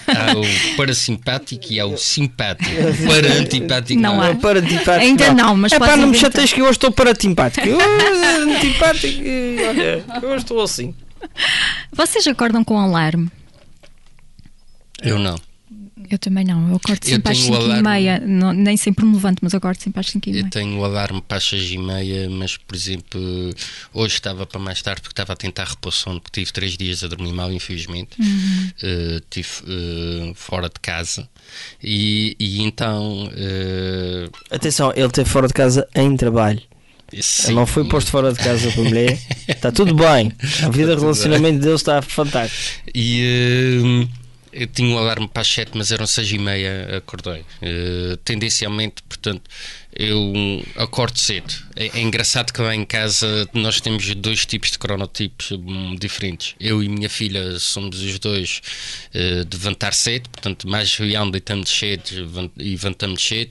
[0.09, 2.71] Há o parasimpático e há o simpático.
[3.05, 4.23] O para-antipático Não não.
[4.23, 4.29] há.
[4.29, 4.91] Não, para antipático.
[5.05, 6.21] Ainda não, mas É pá, não me inventar.
[6.21, 7.67] chateias que eu hoje estou para antipático.
[7.67, 9.23] Eu, antipático,
[9.69, 10.95] olha, eu hoje estou assim.
[11.93, 13.31] Vocês acordam com alarme?
[15.03, 15.39] Eu não.
[16.11, 16.69] Eu também não.
[16.71, 17.83] Eu acordo Eu sempre às tenho o 5 e alarme.
[17.89, 18.21] meia.
[18.27, 20.45] Não- nem sempre me levanto, mas acordo sempre às 5 e meia.
[20.45, 23.21] Eu tenho o alarme para as seis e meia, mas por exemplo,
[23.93, 27.03] hoje estava para mais tarde porque estava a tentar repor sono, porque tive três dias
[27.05, 28.11] a dormir mal, infelizmente.
[28.21, 31.29] Uh, tive uh, fora de casa.
[31.83, 33.27] E, e então.
[33.27, 36.61] uh, Atenção, ele esteve fora de casa em trabalho.
[37.21, 39.19] sim, Ele não foi posto fora de casa para mulher.
[39.47, 40.33] Está tudo bem.
[40.63, 42.83] A vida de relacionamento dele está fantástico.
[42.95, 43.23] E
[44.05, 44.18] uh,
[44.59, 47.45] eu tinha o alarme para as 7, mas eram 6 e meia, acordei.
[47.63, 49.43] Uh, tendencialmente, portanto,
[49.99, 50.33] eu
[50.77, 51.53] acordo cedo.
[51.75, 56.55] É, é engraçado que lá em casa nós temos dois tipos de cronotipos hum, diferentes.
[56.61, 58.61] Eu e minha filha somos os dois
[59.15, 63.51] uh, de levantar cedo, portanto, mais real deitamos cedo e levantamos cedo.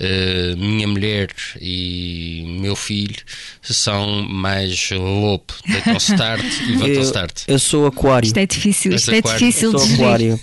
[0.00, 1.28] Uh, minha mulher
[1.60, 3.16] e meu filho
[3.62, 7.34] são mais lobo, deitam-se tarde e levantam-se tarde.
[7.46, 8.26] eu sou aquário.
[8.26, 9.38] Isto é difícil, isto é aquário.
[9.38, 10.40] difícil de aquário.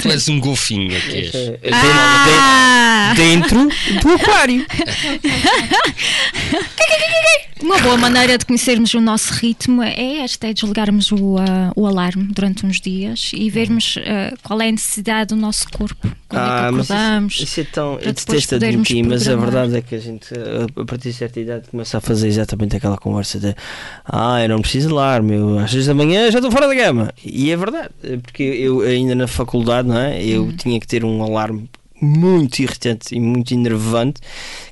[0.00, 1.58] Tu és um golfinho, é.
[1.62, 3.14] Eh, Ah!
[3.16, 3.68] Dentro
[4.02, 4.66] do aquário.
[7.62, 11.86] Uma boa maneira de conhecermos o nosso ritmo é esta, é desligarmos o, ah, o
[11.86, 16.42] alarme durante uns dias e vermos ah, qual é a necessidade do nosso corpo, quando
[16.42, 17.34] é Ah, que mas acordamos.
[17.34, 17.92] isso, isso é tão.
[18.00, 21.68] Eu detesto admitir, mas a verdade é que a gente, a partir de certa idade,
[21.70, 23.54] começa a fazer exatamente aquela conversa de
[24.04, 26.76] Ah, eu não preciso de alarme, eu às 6 da manhã já estou fora da
[26.76, 27.14] cama.
[27.24, 27.90] E é verdade,
[28.22, 30.22] porque eu ainda na faculdade, não é?
[30.22, 31.70] Eu tinha que ter um alarme
[32.04, 34.20] muito irritante e muito enervante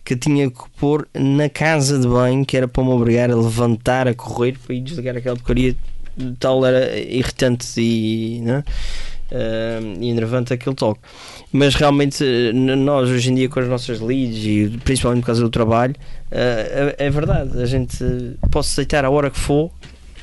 [0.04, 4.06] que tinha que pôr na casa de banho, que era para me obrigar a levantar,
[4.06, 5.74] a correr para ir desligar aquela porcaria.
[6.38, 8.40] Tal era irritante e.
[8.42, 8.64] Não é?
[9.34, 11.00] Ah, e enervante aquele toque.
[11.50, 15.48] Mas realmente, nós hoje em dia, com as nossas leads e principalmente por causa do
[15.48, 15.94] trabalho,
[16.30, 17.60] ah, é, é verdade.
[17.60, 17.96] A gente
[18.50, 19.70] pode se deitar a hora que for,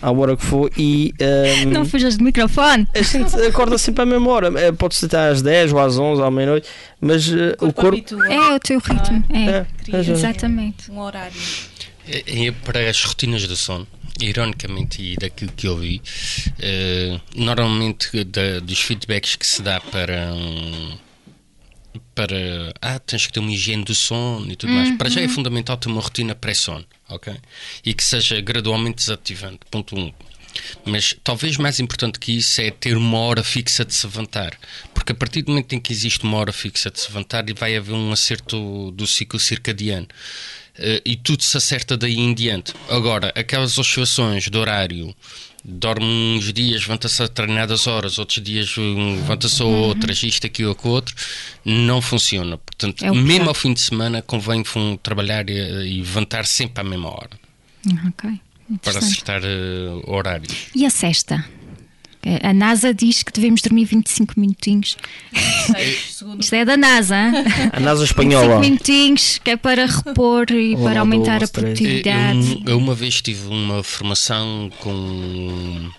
[0.02, 2.88] à hora que for, e ah, Não fujas do microfone.
[2.96, 4.48] a gente acorda sempre à mesma hora.
[4.60, 6.68] Eh, Pode-se deitar às 10 ou às 11 ou à meia-noite,
[7.02, 7.88] mas eh, o corpo.
[7.90, 9.24] habitua É o teu ritmo.
[9.30, 10.92] É, É, cria é, exatamente.
[10.92, 11.36] um horário.
[12.08, 13.86] É, é para as rotinas do sono,
[14.22, 16.02] ironicamente, e daquilo que eu vi,
[16.60, 20.32] eh, normalmente da- dos feedbacks que se dá para.
[20.34, 20.98] hum,
[22.16, 24.96] para ah, tens que ter uma higiene do sono e tudo mais.
[24.98, 27.36] Para já é fundamental ter uma rotina pré-sono, ok?
[27.86, 29.60] E que seja gradualmente desativante.
[29.70, 30.00] Ponto 1.
[30.00, 30.14] Um.
[30.86, 34.58] Mas talvez mais importante que isso é ter uma hora fixa de se levantar.
[34.94, 37.76] Porque a partir do momento em que existe uma hora fixa de se levantar, vai
[37.76, 40.08] haver um acerto do ciclo circadiano.
[40.82, 42.74] eh, e tudo se acerta daí em diante.
[42.90, 45.14] Agora, aquelas oscilações de horário,
[45.64, 50.94] dorme uns dias, levanta-se a determinadas horas, outros dias levanta-se a outras, isto, aquilo, aquilo,
[50.94, 51.16] outro,
[51.66, 52.58] não funciona.
[52.58, 54.64] Portanto, É mesmo ao fim de semana, convém
[55.02, 57.32] trabalhar e, levantar sempre à mesma hora,
[58.08, 58.30] Ok.
[58.82, 60.68] para acertar eh, horários.
[60.76, 61.46] E a sexta?
[62.44, 64.98] A NASA diz que devemos dormir 25 minutinhos.
[66.38, 67.16] Isto é da NASA.
[67.16, 67.32] hein?
[67.72, 68.60] A NASA 25 espanhola.
[68.60, 72.62] minutinhos que é para repor e Ou para aumentar a produtividade.
[72.66, 75.90] Eu, eu uma vez tive uma formação com,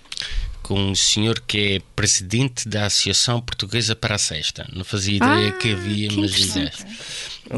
[0.70, 4.68] com um senhor que é presidente da Associação Portuguesa para a Sexta.
[4.72, 6.54] Não fazia ideia Ah, que havia, que mas.
[6.56, 6.70] Ele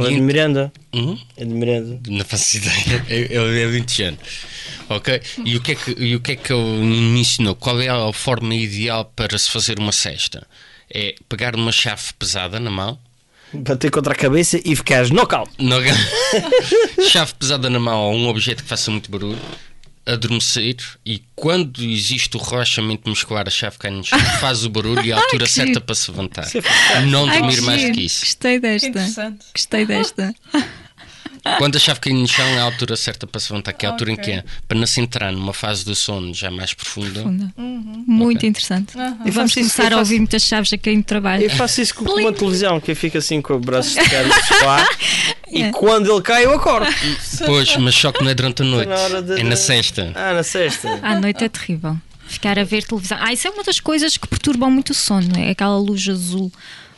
[0.07, 0.73] é de Miranda.
[0.95, 1.19] Hum?
[1.37, 2.01] É de Miranda.
[2.09, 3.05] Não faço ideia.
[3.11, 4.21] Ele é 20 anos.
[4.89, 5.21] Ok?
[5.45, 7.55] E o que é que, e o que, é que ele me ensinou?
[7.55, 10.47] Qual é a forma ideal para se fazer uma cesta?
[10.91, 12.99] É pegar uma chave pesada na mão,
[13.55, 15.51] Bater contra a cabeça e ficares knockout.
[15.59, 15.77] No-
[17.07, 19.39] chave pesada na mão ou um objeto que faça muito barulho,
[20.05, 25.05] adormecer e quando existe o relaxamento muscular, a chave cai no chão, faz o barulho
[25.05, 25.81] e a altura certa giro.
[25.83, 26.49] para se levantar.
[26.95, 27.01] É.
[27.07, 28.21] Não Ai, dormir mais do que isso.
[28.25, 29.35] Gostei desta.
[29.55, 30.35] Gostei desta.
[31.59, 33.89] Quando a chave cai no chão, é a altura certa para se levantar, que é
[33.89, 34.25] a altura em Ok.
[34.25, 37.15] que é, para não se entrar numa fase do sono já mais profunda.
[37.23, 37.53] Profunda.
[37.57, 38.97] Muito interessante.
[38.97, 41.43] E Eu vamos faço começar eu a ouvir faço- muitas chaves aqui no trabalho.
[41.43, 44.35] Eu faço isso com uma televisão, que eu fico assim com o braço esticado no
[44.35, 44.89] sofá
[45.53, 45.71] e É.
[45.71, 46.87] quando ele cai eu acordo.
[47.47, 50.13] Pois, mas só que não é durante a noite, na de- é na sexta.
[50.15, 50.99] Ah, na sexta.
[51.03, 51.97] À noite é terrível.
[52.27, 53.19] Ficar a ver televisão.
[53.21, 55.37] Ah, isso é uma das coisas que perturbam muito o sono.
[55.39, 56.51] É aquela luz azul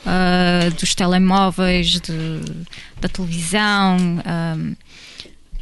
[0.07, 2.65] ah, dos telemóveis, de-
[3.01, 3.97] da televisão.
[4.25, 4.57] ah,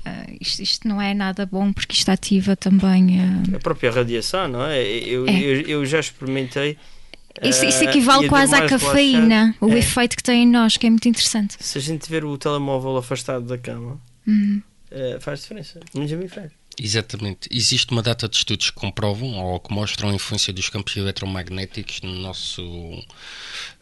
[0.04, 3.20] ah, isto, isto não é nada bom porque isto ativa também.
[3.20, 4.82] ah, A própria radiação, não é?
[4.82, 5.32] Eu, É.
[5.40, 6.76] eu, eu já experimentei.
[7.42, 9.78] Isso, isso ah, equivale quase à cafeína, o É.
[9.78, 11.56] efeito que tem em nós, que é muito interessante.
[11.60, 14.60] Se a gente tiver o telemóvel afastado da cama, Hum.
[14.90, 15.80] eh, faz diferença.
[15.94, 16.50] Mas a mim faz.
[16.78, 17.48] Exatamente.
[17.50, 22.00] Existe uma data de estudos que comprovam ou que mostram a influência dos campos eletromagnéticos
[22.02, 22.62] no nosso,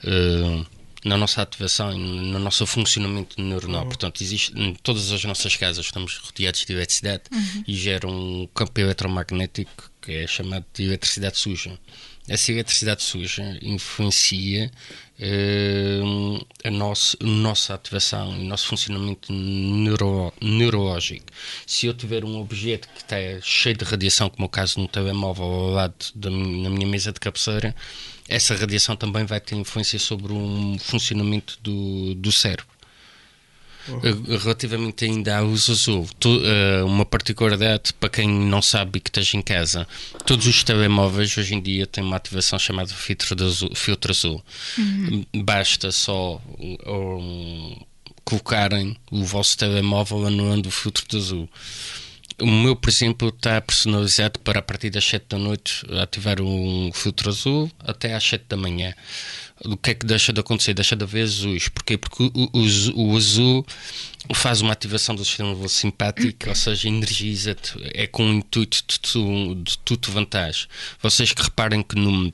[0.04, 0.64] eh,
[1.04, 3.86] na nossa ativação e no nosso funcionamento neuronal.
[3.86, 7.22] Portanto, existe, em todas as nossas casas estamos rodeados de eletricidade
[7.66, 11.78] e gera um campo eletromagnético que é chamado de eletricidade suja.
[12.31, 14.71] Essa eletricidade suja influencia
[15.19, 16.01] eh,
[16.62, 21.27] a, nosso, a nossa ativação o nosso funcionamento neuro, neurológico.
[21.66, 24.83] Se eu tiver um objeto que está cheio de radiação, como é o caso de
[24.83, 27.75] um telemóvel ao lado da na minha mesa de cabeceira,
[28.29, 32.80] essa radiação também vai ter influência sobre o funcionamento do, do cérebro.
[34.03, 39.09] Eh, Relativamente ainda luz azul, tu- eh, uma particularidade para quem não sabe e que
[39.11, 39.87] esteja em casa,
[40.25, 44.45] todos os telemóveis hoje em dia têm uma ativação chamada filtro, azul, filtro azul.
[45.35, 46.40] Basta só
[46.87, 47.77] um,
[48.25, 51.49] colocarem o vosso telemóvel anulando o filtro de azul.
[52.40, 56.90] O meu, por exemplo, está personalizado para a partir das 7 da noite ativar um
[56.92, 58.94] filtro azul até às 7 da manhã.
[59.64, 60.72] O que é que deixa de acontecer?
[60.72, 61.68] Deixa de haver azuis.
[61.68, 61.98] Porquê?
[61.98, 63.66] Porque o, o- o azul
[64.35, 67.72] faz uma ativação do sistema nervoso simpático, ou seja, energiza-te.
[67.94, 70.11] É com o intuito de tu, de tu te.
[71.03, 72.33] Vocês que reparem que no,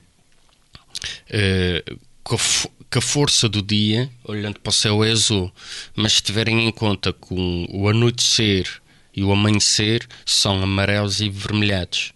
[2.23, 5.51] com a fo- que a força do dia, olhando para o céu, é azul,
[5.95, 8.81] mas se tiverem em conta o, o anoitecer
[9.17, 12.13] e o amanhecer são amarelos e vermelhados.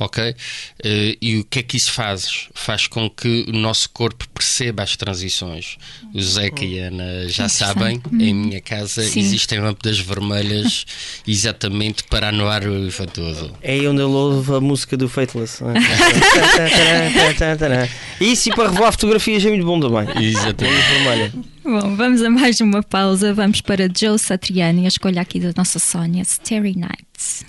[0.00, 0.34] Ok?
[0.82, 2.48] Eh, e o que é que isso faz?
[2.54, 5.76] Faz com que o nosso corpo perceba as transições.
[6.14, 9.20] O Zeca e a Ana já sabem, em minha casa Sim.
[9.20, 10.86] existem lâmpadas vermelhas
[11.28, 13.54] exatamente para anular o todo.
[13.60, 15.62] É aí onde eu louvo a música do Fateless.
[15.62, 15.74] não é?
[18.20, 20.24] Isso e para revelar fotografias é muito bom também.
[20.24, 21.36] Exatamente.
[21.62, 23.34] Bom, vamos a mais uma pausa.
[23.34, 27.44] Vamos para Joe Satriani, a escolha aqui da nossa Sónia, Starry Nights.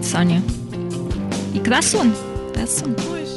[0.00, 0.42] Bonito, Sónia.
[1.54, 2.12] E que dá sono.
[2.54, 2.94] Dá sono.
[2.94, 3.28] Pois.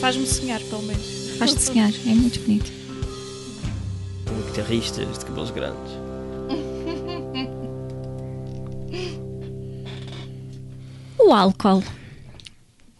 [0.00, 1.36] Faz-me sonhar, pelo menos.
[1.38, 1.90] Faz-te sonhar.
[2.06, 2.70] É muito bonito.
[4.46, 5.92] Guitarristas de cabelos grandes.
[11.18, 11.82] O álcool.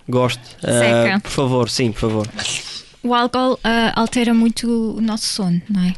[0.09, 0.57] Gosto.
[0.63, 1.21] Ah, Seca.
[1.21, 2.29] por favor, sim, por favor.
[3.03, 5.95] O álcool ah, altera muito o nosso sono, não é?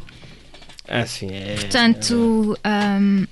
[0.87, 1.27] Ah, sim.
[1.31, 3.25] É, Portanto, ahm,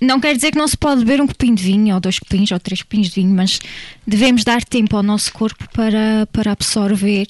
[0.00, 2.50] não quer dizer que não se pode beber um copinho de vinho, ou dois copinhos,
[2.50, 3.58] ou três copinhos de vinho, mas
[4.06, 7.26] devemos dar tempo ao nosso corpo para, para absorver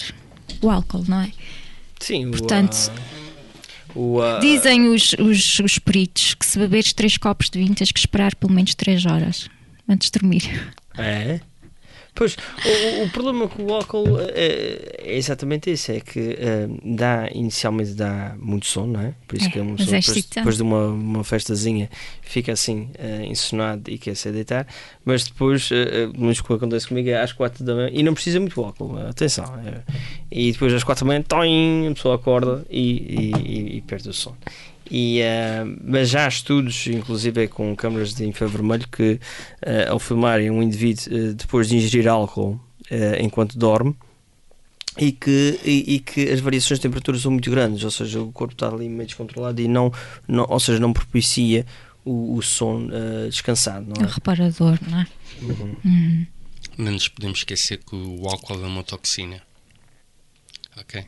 [0.60, 1.32] o álcool, não é?
[2.00, 3.18] Sim, Portanto, ah,
[3.94, 7.90] o, ah, Dizem os, os, os peritos que se beberes três copos de vinho tens
[7.90, 9.48] que esperar pelo menos três horas
[9.88, 10.72] antes de dormir.
[10.96, 11.40] É?
[12.18, 17.28] Pois, o, o problema com o álcool é, é exatamente esse, é que eh, dá,
[17.32, 19.14] inicialmente dá muito sono, não é?
[19.28, 21.88] Por isso É, que uma mas pessoa é depois, depois de uma, uma festazinha
[22.22, 24.66] fica assim uh, ensonado e quer se deitar,
[25.04, 25.74] mas depois, uh,
[26.12, 28.98] uh, o que acontece comigo é às quatro da manhã, e não precisa muito álcool,
[28.98, 29.80] atenção, é,
[30.30, 34.08] e depois às quatro da manhã, toim, a pessoa acorda e, e, e- e perde
[34.08, 34.36] o sono.
[34.90, 39.20] E, eh, mas já há estudos, inclusive com câmaras de infravermelho, que
[39.62, 42.60] eh, ao filmarem um indivíduo eh, depois de ingerir álcool
[43.20, 43.94] enquanto dorme
[44.96, 48.32] e que, e, e que as variações de temperatura são muito grandes, ou seja, o
[48.32, 49.92] corpo está ali meio descontrolado e não,
[50.26, 51.66] não ou seja, não propicia
[52.02, 54.12] o, o sono eh, descansado, É não um é?
[54.12, 55.06] reparador, não é?
[55.42, 55.76] Uhum.
[55.84, 56.26] Hum.
[56.78, 59.42] Não nos podemos esquecer que o álcool é uma toxina.
[60.76, 61.04] Ok?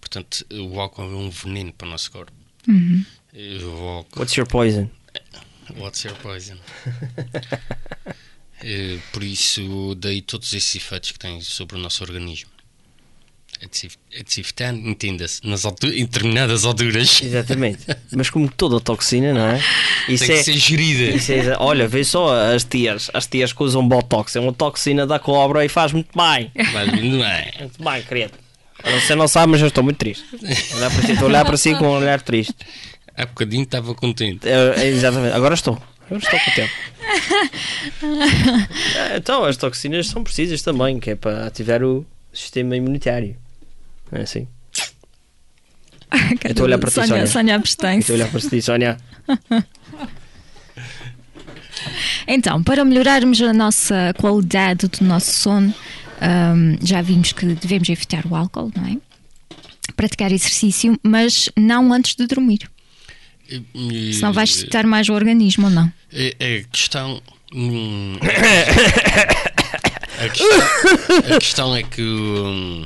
[0.00, 2.32] Portanto, o álcool é um veneno para o nosso corpo.
[2.68, 3.04] Uhum.
[3.32, 4.88] E álcool, What's your poison?
[5.78, 6.56] what's your poison?
[8.64, 12.48] Eh, Por isso, daí todos esses efeitos que tem sobre o nosso organismo.
[13.60, 13.66] É
[14.18, 17.20] É desinfetante, entenda-se, em determinadas alturas.
[17.22, 17.80] Exatamente.
[18.14, 19.60] Mas como toda toxina, não é?
[20.08, 21.04] Isso Tem é, que ser gerida.
[21.32, 25.18] É- olha, vê só as tias, as tias que usam botox, é uma toxina da
[25.18, 26.52] cobra e faz muito bem.
[26.72, 27.52] Mas não é.
[27.58, 28.32] Muito bem, querido.
[29.00, 30.24] Você não sabe, mas eu estou muito triste.
[30.74, 32.54] Olhar para si, estou a olhar para si com um olhar triste.
[33.16, 34.48] Há bocadinho estava contente.
[34.48, 35.80] É, é, exatamente, agora estou.
[36.06, 36.72] Agora estou contente.
[38.96, 43.36] É, então, as toxinas são precisas também, que é para ativar o sistema imunitário.
[44.10, 44.46] Não é assim?
[46.44, 47.26] estou a olhar para ti, Sónia, Sónia.
[47.26, 48.00] Sónia abstém-se.
[48.00, 48.96] Estou a olhar para si, Sónia.
[52.26, 55.74] Então, para melhorarmos a nossa qualidade do nosso sono,
[56.22, 58.96] hum, já vimos que devemos evitar o álcool, não é?
[59.96, 62.70] Praticar exercício, mas não antes de dormir.
[63.74, 65.92] E- Senão vais excitar mais o organismo ou não?
[66.12, 67.20] É, é questão.
[67.54, 68.16] hum,
[70.18, 72.84] a, questão a questão é que hum,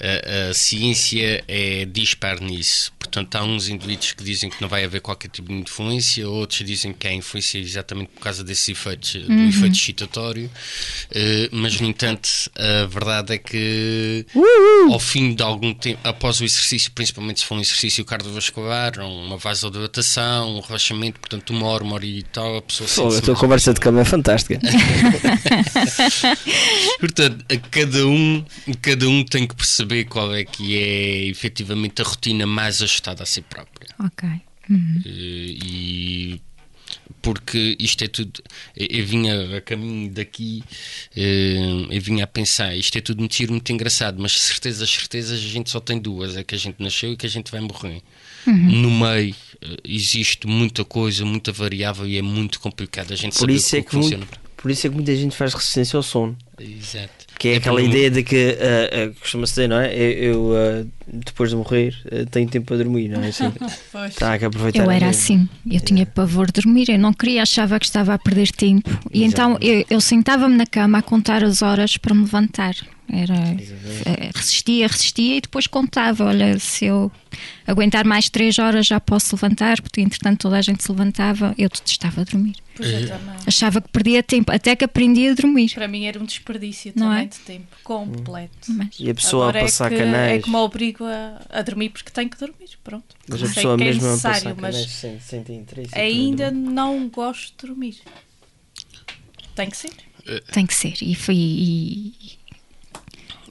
[0.00, 2.92] a, a ciência é dispar nisso.
[3.12, 6.64] Portanto, há uns indivíduos que dizem que não vai haver qualquer tipo de influência, outros
[6.64, 10.50] dizem que há influência exatamente por causa desses efeitos, do efeito excitatório.
[11.10, 14.24] Eh, mas, no entanto, a verdade é que
[14.90, 19.36] ao fim de algum tempo, após o exercício, principalmente se for um exercício cardiovascular, uma
[19.36, 23.22] vasodilatação, um relaxamento, portanto, uma hora, uma hora e tal, a pessoa Pô, a sente-se
[23.22, 24.58] tua conversa de cama é fantástica.
[26.98, 28.42] Portanto, a cada um,
[28.80, 33.26] cada um tem que perceber qual é que é efetivamente a rotina mais ajustada a
[33.26, 33.88] si própria.
[33.98, 34.28] Ok.
[34.28, 36.40] Eh, E
[37.20, 38.42] porque isto é tudo.
[38.76, 40.62] Eu eu vinha a caminho daqui,
[41.16, 45.38] eh, eu vinha a pensar, isto é tudo muito giro, muito engraçado, mas certezas, certezas
[45.38, 47.60] a gente só tem duas: é que a gente nasceu e que a gente vai
[47.60, 48.02] morrer.
[48.46, 53.40] No meio eh, existe muita coisa, muita variável e é muito complicado a gente Por
[53.40, 54.42] saber isso, é como que muito- funciona.
[54.56, 56.36] por isso é que muita gente faz resistência ao sono.
[56.58, 57.21] Exato.
[57.38, 59.92] Que é, aquela para não- ideia de que ah, ah, costuma-se dizer, não é?
[59.94, 61.94] Eu, eu, ah, depois de morrer
[62.30, 63.52] tenho tempo para dormir, não é assim?
[64.18, 67.42] Tá, que aproveitar Eu a era assim, eu tinha pavor de dormir, eu não queria,
[67.42, 68.88] achava que estava a perder tempo.
[69.12, 72.74] E então eu, eu sentava-me na cama a contar as horas para me levantar.
[73.14, 76.24] Era, eh, resistia, resistia e depois contava.
[76.24, 77.12] Olha, se eu
[77.66, 81.68] aguentar mais três horas já posso levantar, porque entretanto toda a gente se levantava, eu
[81.68, 82.56] detestava dormir.
[82.74, 83.36] Também.
[83.46, 85.74] Achava que perdia tempo, até que aprendi a dormir.
[85.74, 87.26] Para mim era um desperdício Não também é?
[87.26, 88.72] de tempo, completo.
[88.72, 90.32] Mas, E a pessoa Agora a passar é que, canais.
[90.32, 93.14] É que me obrigo a, a dormir porque tenho que dormir, pronto.
[93.28, 95.94] Mas a Sei pessoa que é mesmo a necessário, mas canais sem, sem ter interesse.
[95.94, 97.96] ainda não gosto de dormir.
[99.54, 99.90] Tem que ser.
[100.50, 100.94] tem que ser.
[101.02, 101.34] E foi.
[101.36, 102.40] e-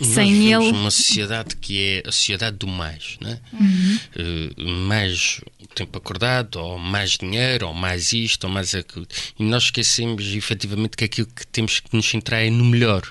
[0.05, 0.77] sem vivemos ele.
[0.77, 3.39] numa sociedade que é a sociedade do mais, né?
[4.15, 5.41] Eh, mais
[5.75, 9.07] tempo acordado, ou mais dinheiro, ou mais isto, ou mais aquilo.
[9.39, 13.01] E nós esquecemos efetivamente que aquilo que temos que nos centrar é no melhor.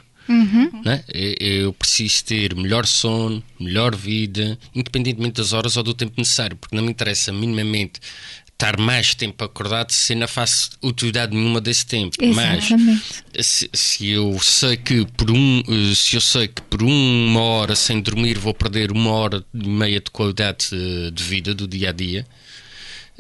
[0.85, 1.03] né?
[1.13, 1.35] Eu-
[1.65, 6.77] Eu preciso ter melhor sono, melhor vida, independentemente das horas ou do tempo necessário, porque
[6.77, 7.99] não me interessa minimamente
[8.61, 12.15] estar mais tempo acordado se não faço utilidade nenhuma desse tempo.
[12.21, 13.03] Exatamente.
[13.35, 17.41] Mas se, se eu sei que por um eh, se eu sei que por uma
[17.41, 21.67] hora sem dormir vou perder uma hora e meia de qualidade eh, de vida do
[21.67, 22.27] dia a dia,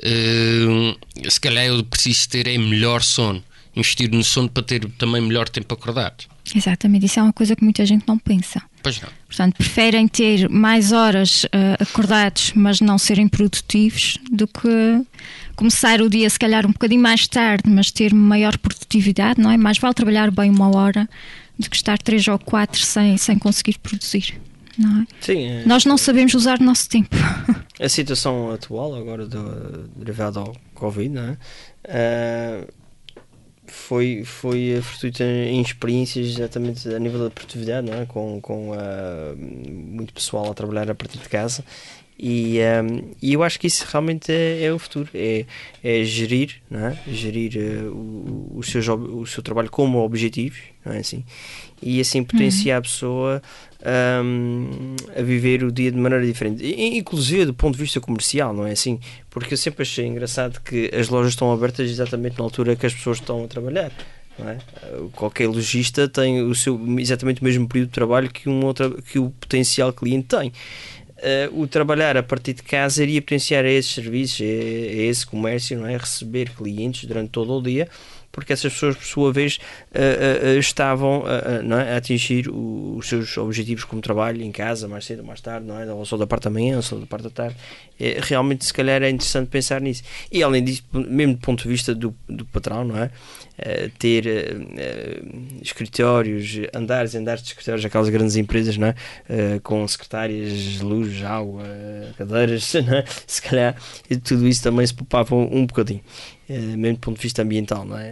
[0.03, 0.95] eh,
[1.29, 3.43] se calhar eu preciso ter é melhor sono.
[3.75, 6.25] Investir no sono para ter também melhor tempo acordado.
[6.55, 8.61] Exatamente, isso é uma coisa que muita gente não pensa.
[8.83, 9.09] Pois não.
[9.27, 15.03] Portanto, preferem ter mais horas eh, acordados, mas não serem produtivos, do que
[15.55, 19.57] começar o dia, se calhar, um bocadinho mais tarde, mas ter maior produtividade, não é?
[19.57, 21.09] Mais vale trabalhar bem uma hora
[21.59, 24.41] do que estar três ou quatro sem, sem conseguir produzir,
[24.79, 25.07] não é?
[25.21, 27.15] Sim, é- Nós não sabemos usar o nosso tempo.
[27.79, 31.37] a situação atual, agora do, derivada ao Covid, não é?
[31.87, 32.67] Ah,
[33.71, 38.07] foi, foi fortuita em experiências exatamente a nível da produtividade, não é?
[38.07, 41.65] com, com ah, muito pessoal a trabalhar a partir de casa.
[42.23, 42.83] E, ah,
[43.23, 45.47] e eu acho que isso realmente é, é o futuro, é,
[45.83, 46.99] é gerir, não é?
[47.09, 51.25] gerir ah, o, os seus, ob- o seu trabalho como objetivos, não é assim?
[51.83, 53.43] E assim potenciar a pessoa
[54.25, 58.67] hum, a viver o dia de maneira diferente, inclusive do ponto de vista comercial, não
[58.67, 58.99] é assim?
[59.29, 62.95] Porque eu sempre achei engraçado que as lojas estão abertas exatamente na altura que as
[62.95, 63.93] pessoas estão a trabalhar.
[64.39, 64.59] É?
[65.13, 69.19] Qualquer lojista tem o seu, exatamente o mesmo período de trabalho que, um outro, que
[69.19, 70.53] o potencial cliente tem.
[71.19, 75.87] Uh, o trabalhar a partir de casa iria potenciar esses serviços, a esse comércio, não
[75.87, 75.99] é?
[75.99, 77.89] receber clientes durante todo o dia,
[78.33, 79.59] porque essas pessoas, por sua vez,
[79.93, 81.95] uh, uh, estavam é?
[81.95, 85.79] a atingir o- os seus objetivos como trabalho em casa, mais cedo mais tarde, não
[85.79, 85.93] é?
[85.93, 87.57] ou só da parte da manhã, ou só da parte da tarde.
[87.99, 90.03] É, realmente, se calhar, é interessante pensar nisso.
[90.31, 93.11] E além disso, mesmo do ponto de vista do, do patrão, não é?
[93.99, 94.25] Ter
[95.61, 98.95] escritórios, andares e andares de escritórios, aquelas grandes empresas, não é?
[99.63, 101.63] Com secretárias, luz, água,
[102.17, 103.05] cadeiras, não é?
[103.27, 103.77] se calhar,
[104.25, 106.01] tudo isso também se poupava um, um bocadinho.
[106.51, 108.11] Uh, mesmo do ponto de vista ambiental, não é?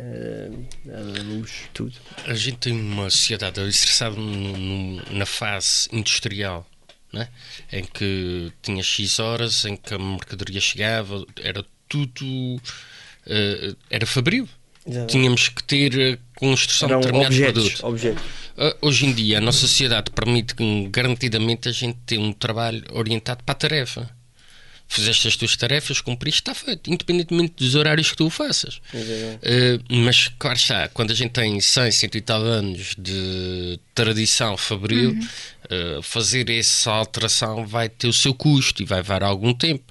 [0.87, 1.93] Uh, a luz, tudo.
[2.25, 4.17] A gente tem uma sociedade estressada
[5.11, 6.65] na fase industrial,
[7.13, 7.29] né?
[7.73, 12.61] em que tinha X horas, em que a mercadoria chegava, era tudo.
[13.27, 14.49] eh, era fabril.
[15.09, 17.85] Tínhamos que ter a construção Eram de determinados objetos, produtos.
[17.85, 18.23] objetos.
[18.57, 22.85] Ah, Hoje em dia, a nossa sociedade permite que, garantidamente, a gente tenha um trabalho
[22.93, 24.18] orientado para a tarefa.
[24.89, 28.81] Fizeste as tuas tarefas, cumpriste, está feito, independentemente dos horários que tu o faças.
[28.97, 34.57] Uh, mas, claro está, quando a gente tem 100, 100 e tal anos de tradição
[34.57, 39.85] fabril, uh, fazer essa alteração vai ter o seu custo e vai levar algum tempo.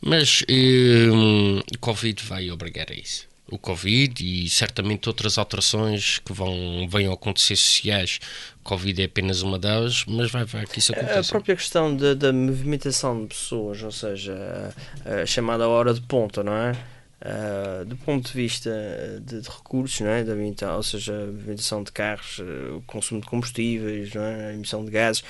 [0.00, 3.29] Mas um, o Covid vai obrigar a isso.
[3.50, 8.20] O Covid e certamente outras alterações que vão, venham a acontecer sociais.
[8.62, 11.28] Covid é apenas uma delas, mas vai, vai que isso A aconteça.
[11.30, 14.74] própria questão da, da movimentação de pessoas, ou seja,
[15.04, 16.72] a, a chamada hora de ponta, não é?
[17.22, 18.70] Ah, do ponto de vista
[19.22, 20.24] de, de recursos, não é?
[20.24, 20.34] da
[20.76, 24.46] ou seja, a movimentação de carros, eh, o consumo de combustíveis, não é?
[24.48, 25.22] a emissão de gases,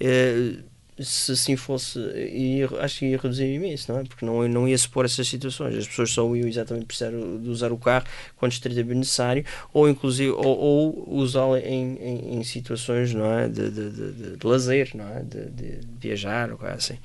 [0.00, 0.54] eh,
[0.98, 4.04] se assim fosse, ia, acho que ia reduzir imenso, não é?
[4.04, 5.76] Porque não, não ia supor essas situações.
[5.76, 10.30] As pessoas só iam exatamente precisar de usar o carro quando estritamente necessário, ou inclusive
[10.30, 13.48] ou, ou usá-lo em, em, em situações não é?
[13.48, 15.22] de, de, de, de- lazer, não é?
[15.22, 16.98] de, viajar ou coisa assim.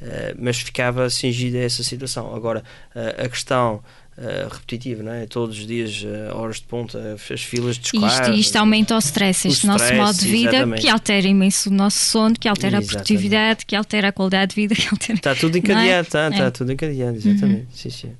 [0.00, 2.34] Eh, mas ficava cingida a essa situação.
[2.34, 2.62] Agora,
[2.94, 3.82] eh, a questão
[4.18, 5.26] eh, repetitiva, não é?
[5.26, 8.22] todos os dias, eh, horas de ponta, as filas de E escolar.
[8.30, 10.82] isto, isto aumenta o stress, O este nosso stress, modo de vida, exatamente.
[10.82, 12.90] que altera imenso o nosso sono, que altera Exatamente.
[12.90, 15.14] a produtividade, que altera a qualidade de vida, que altera.
[15.14, 15.58] Está tudo Não é?
[15.60, 16.28] encadeado, está, É.
[16.30, 17.66] está tudo encadeado, exatamente.
[17.74, 18.12] Sim, sim.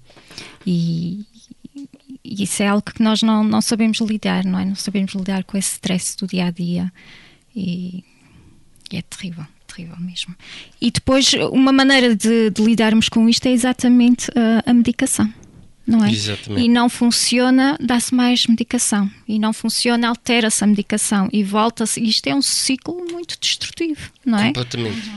[0.66, 1.24] E,
[2.24, 4.64] e isso é algo que nós não, não sabemos lidar, não é?
[4.64, 6.90] Não sabemos lidar com esse stress do dia a dia.
[7.55, 8.03] E,
[8.90, 10.34] e é terrível, terrível mesmo.
[10.80, 15.30] E depois, uma maneira de, de lidarmos com isto é exatamente uh, a medicação.
[15.87, 16.11] Não é?
[16.12, 16.64] Exatamente.
[16.64, 19.11] E não funciona, dá-se mais medicação.
[19.26, 21.28] E não funciona, altera-se a medicação.
[21.33, 22.01] E volta-se.
[22.03, 24.47] Isto é um ciclo muito destrutivo, não é?
[24.47, 25.11] Completamente.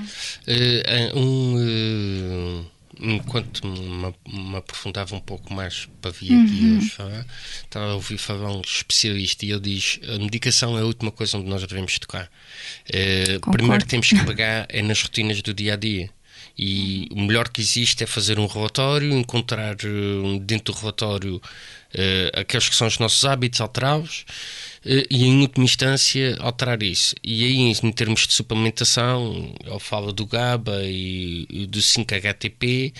[0.48, 2.66] Eh, um, eh,
[3.00, 6.78] enquanto me, me aprofundava um pouco mais para vir aqui Uhum.
[6.78, 7.26] hoje falar,
[7.64, 11.38] estava a ouvir falar um especialista e ele diz a medicação é a última coisa
[11.38, 12.30] onde nós devemos tocar.
[13.36, 13.58] Concordo.
[13.58, 16.10] primeiro que temos que pegar é nas rotinas do dia a dia.
[16.58, 21.42] E o melhor que existe é fazer um relatório, encontrar eh, dentro do relatório
[21.94, 24.26] eh, aqueles que são os nossos hábitos, alterá-los
[24.86, 27.16] eh, e, em última instância, alterar isso.
[27.24, 32.94] E aí, em termos de suplementação, ele fala do GABA e, e do 5-HTP,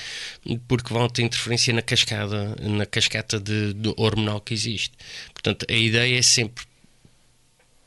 [0.68, 4.92] porque vão ter interferência na cascada, na cascata de, de hormonal que existe.
[5.34, 6.66] Portanto, a ideia é sempre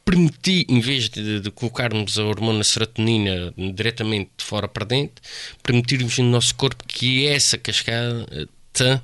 [0.08, 5.22] permitir, em vez de, de colocarmos a hormona serotonina diretamente de fora para dentro,
[5.62, 9.00] permitirmos no nosso corpo que essa cascada eh, te eh,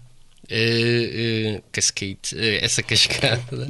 [0.49, 3.69] eh, cascate, eh, essa cascata,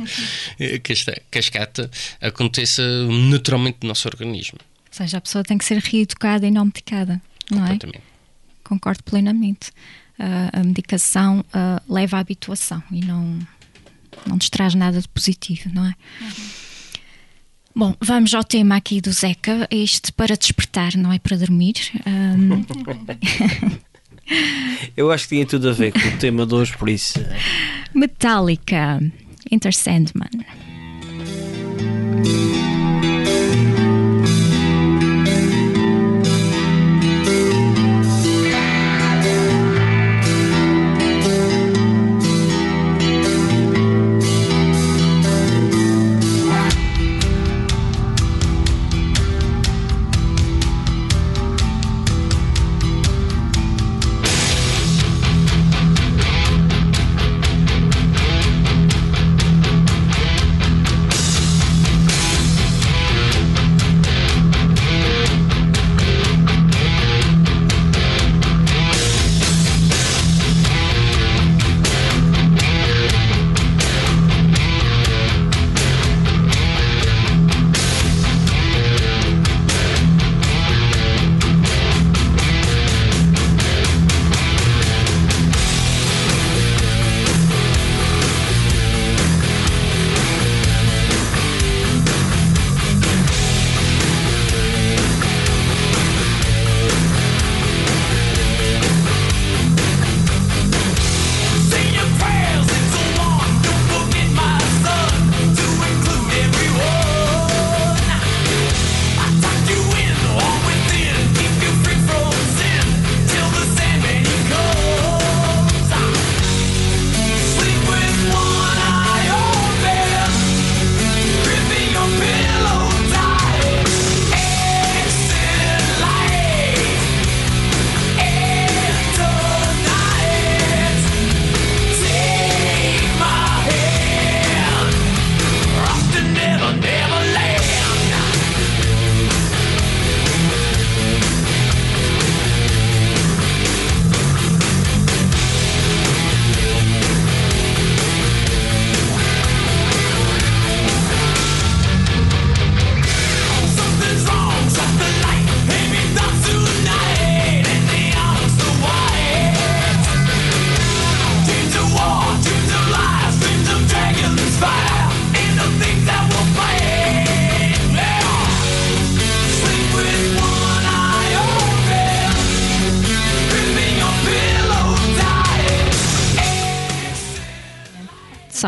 [0.85, 4.59] casta- cascata aconteça naturalmente no nosso organismo.
[4.61, 7.21] Ou seja, a pessoa tem que ser reeducada e não medicada,
[7.51, 7.71] não é?
[7.71, 8.05] Completamente.
[8.63, 9.73] Concordo plenamente.
[10.53, 11.45] A medicação
[11.89, 13.41] leva à habituação e não,
[14.25, 15.95] não nos traz nada de positivo, não é?
[17.77, 19.67] Bom, vamos ao tema aqui do Zeca.
[19.69, 21.75] Este para despertar, não é para dormir.
[22.07, 22.65] Ahm,
[24.97, 27.15] Eu acho que tinha tudo a ver com o tema de hoje, por isso.
[27.93, 29.01] Metallica,
[29.51, 30.31] Enter Sandman.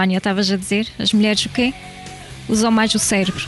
[0.07, 0.87] Sónia, estavas a dizer?
[1.01, 1.75] As mulheres o quê?
[2.49, 3.45] Usam mais o cérebro.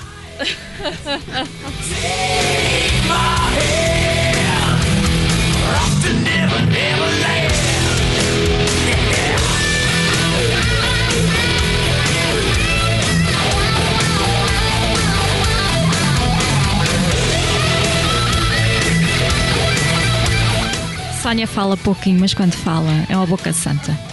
[21.22, 24.07] Sónia fala pouquinho, mas quando fala é uma boca santa.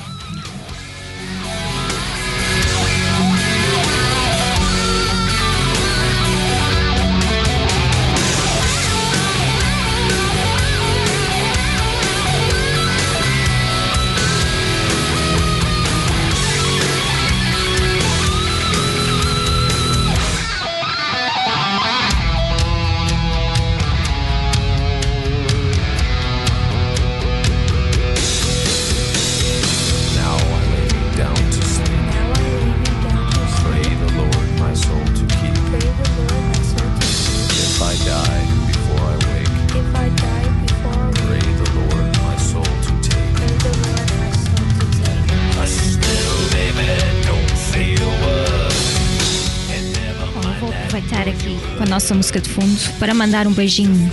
[52.06, 54.12] Nossa música de fundo para mandar um beijinho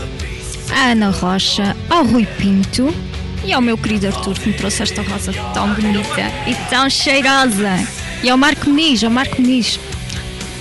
[0.75, 2.89] à Ana Rocha, ao Rui Pinto
[3.45, 7.87] e ao meu querido Arthur que me trouxe esta rosa tão bonita e tão cheirosa.
[8.23, 9.79] E ao Marco Muniz, ao Marco Muniz.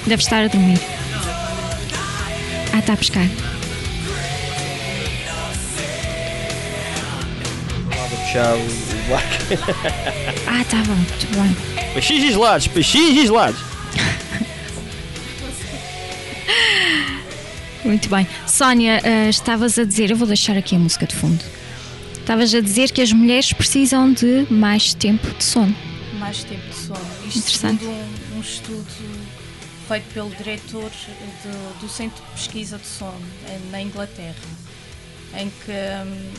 [0.05, 0.77] Deve estar a dormir.
[2.73, 3.25] Ah, está a pescar.
[8.09, 9.33] Puxar o barco.
[10.47, 11.93] Ah, estava, muito bem.
[11.93, 13.70] Peixinhos gelados, peixinhos gelados.
[17.91, 18.25] Muito bem.
[18.47, 21.43] Sónia, ah, estavas a dizer, eu vou deixar aqui a música de fundo.
[22.17, 25.75] Estavas a dizer que as mulheres precisam de mais tempo de sono.
[26.17, 27.01] mais tempo de sono.
[27.27, 27.83] Isto Interessante.
[27.83, 28.85] um, um estudo
[29.89, 30.89] feito pelo diretor
[31.43, 33.19] do, do Centro de Pesquisa de Sono
[33.49, 34.35] em- na Inglaterra,
[35.37, 35.71] em que
[36.07, 36.31] hum,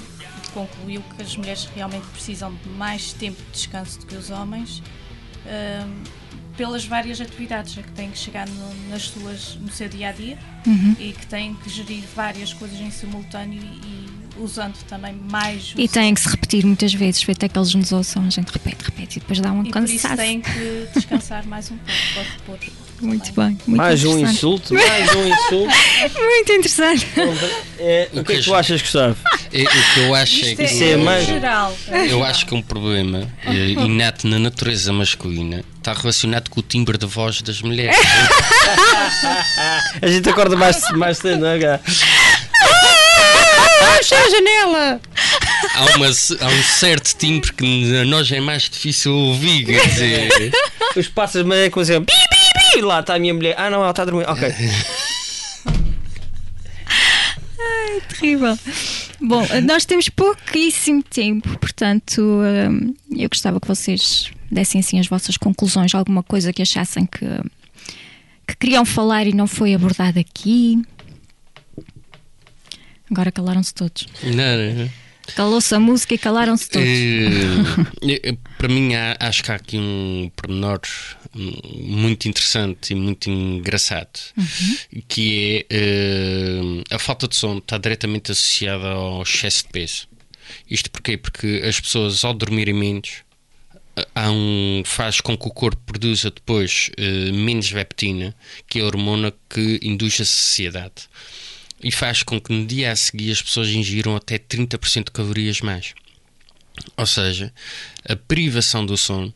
[0.54, 4.82] concluiu que as mulheres realmente precisam de mais tempo de descanso do que os homens.
[5.44, 6.02] hum,
[6.56, 10.12] pelas várias atividades a que têm que chegar no, nas suas, no seu dia a
[10.12, 10.94] dia Uhum.
[10.98, 14.08] e que têm que gerir várias coisas em simultâneo e,
[14.40, 17.90] usando também mais E têm que se repetir muitas vezes, feito é que eles nos
[17.90, 20.16] ouçam, a gente repete, repete e depois dá um e por isso cansaço.
[20.16, 22.58] têm que descansar mais um pouco para repor.
[23.02, 23.58] Muito bem.
[23.66, 25.66] Muito mais um insulto, mais um insulto.
[26.22, 27.06] Muito interessante.
[27.78, 29.16] É, o que é que tu achas, Gustavo?
[29.52, 30.62] É, o que eu acho é que.
[30.62, 31.76] é, Isso é mais- geral.
[32.08, 36.96] Eu acho que um problema eh, inato na natureza masculina está relacionado com o timbre
[36.96, 37.96] de voz das mulheres.
[40.00, 41.58] A gente acorda mais, mais cedo, não é?
[41.58, 41.80] cara?
[43.96, 45.00] Fecha a janela!
[45.74, 49.64] Há, uma, há um certo timbre que a nós é mais difícil ouvir.
[49.64, 50.52] Quer dizer,
[50.96, 52.12] Os pássaros me começam a bi,
[52.52, 52.80] bi.
[52.82, 53.54] Lá está a minha mulher.
[53.58, 54.28] Ah, não, ela está a dormir.
[54.28, 54.48] Ok.
[58.08, 58.58] Terrível.
[59.20, 65.36] Bom, nós temos pouquíssimo tempo, portanto, hum, eu gostava que vocês dessem assim as vossas
[65.36, 67.26] conclusões, alguma coisa que achassem que,
[68.46, 70.82] que queriam falar e não foi abordado aqui.
[73.10, 74.06] Agora calaram-se todos.
[74.22, 75.01] não, não.
[75.36, 76.86] Calou-se a música e calaram-se todos.
[76.88, 80.80] Eh, para mim, há- acho que há aqui um pormenor
[81.34, 84.18] hum, muito interessante e muito engraçado,
[85.08, 90.08] que é eh, a falta de sono está diretamente associada ao excesso de peso.
[90.68, 91.16] Isto porquê?
[91.16, 93.22] Porque as pessoas, ao dormirem menos,
[94.14, 96.90] há um, faz com que o corpo produza depois
[97.32, 98.34] menos leptina,
[98.68, 100.94] que é a hormona que induz a saciedade.
[101.82, 105.60] E faz com que no dia a seguir as pessoas ingiram até 30% de calorias
[105.60, 105.94] mais.
[106.96, 107.52] Ou seja,
[108.08, 109.34] a privação do sono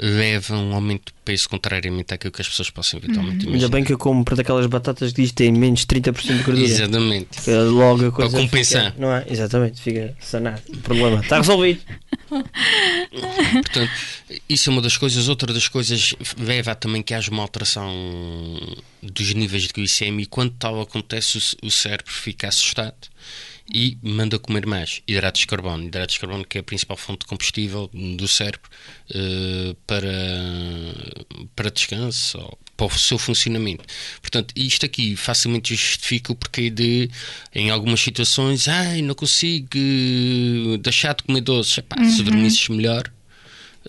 [0.00, 3.68] leva a um aumento de peso contrariamente àquilo que as pessoas possam eventualmente Ainda imaginar.
[3.70, 6.60] bem que eu como para daquelas batatas que diz que tem menos 30% de gordura.
[6.66, 7.42] Exatamente.
[7.42, 8.92] Que Logo a coisa Para compensar.
[8.92, 9.24] fica- não é?
[9.28, 10.62] Exatamente, fica sanado.
[10.68, 11.80] O problema está resolvido.
[12.30, 13.90] Portanto,
[14.48, 15.28] isso é uma das coisas.
[15.28, 17.90] Outra das coisas leva a também que haja uma alteração
[19.02, 22.94] dos níveis de glicemia e quando tal acontece, o cérebro fica assustado
[23.72, 25.84] e manda comer mais hidratos de carbono.
[25.84, 28.68] Hidratos de carbono que é a principal fonte de combustível do cérebro
[29.14, 30.08] eh, para,
[31.54, 33.84] para descanso ou para o seu funcionamento.
[34.20, 37.10] Portanto, isto aqui facilmente justifica o porquê de,
[37.54, 41.78] em algumas situações, ai, não consigo eh, deixar de comer doces.
[41.78, 43.10] Epá, Se dormisses melhor,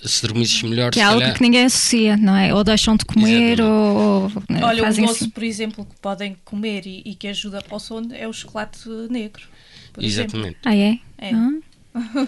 [0.04, 2.54] se dormisses melhor, Que é algo calhar- que ninguém associa, não é?
[2.54, 3.62] Ou deixam de comer Exatamente.
[3.62, 5.30] ou, ou né, Olha, um fazem doce, assim.
[5.30, 8.88] por exemplo, que podem comer e, e que ajuda para o sono é o chocolate
[9.10, 9.44] negro.
[9.92, 10.38] Por exemplo.
[10.38, 10.58] Exatamente.
[10.66, 11.00] Ah, é?
[11.18, 11.32] É.
[11.34, 12.28] Ah,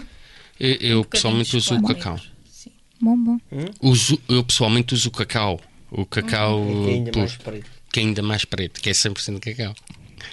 [0.60, 2.20] Eu, eu Um pessoalmente uso o cacau.
[2.48, 2.70] Sim.
[3.00, 3.38] bom, bom.
[3.80, 5.60] Uso, eu pessoalmente uso o cacau.
[5.90, 7.70] O cacau Que é ainda mais preto.
[7.90, 9.74] que é ainda mais preto, que é 100% cacau.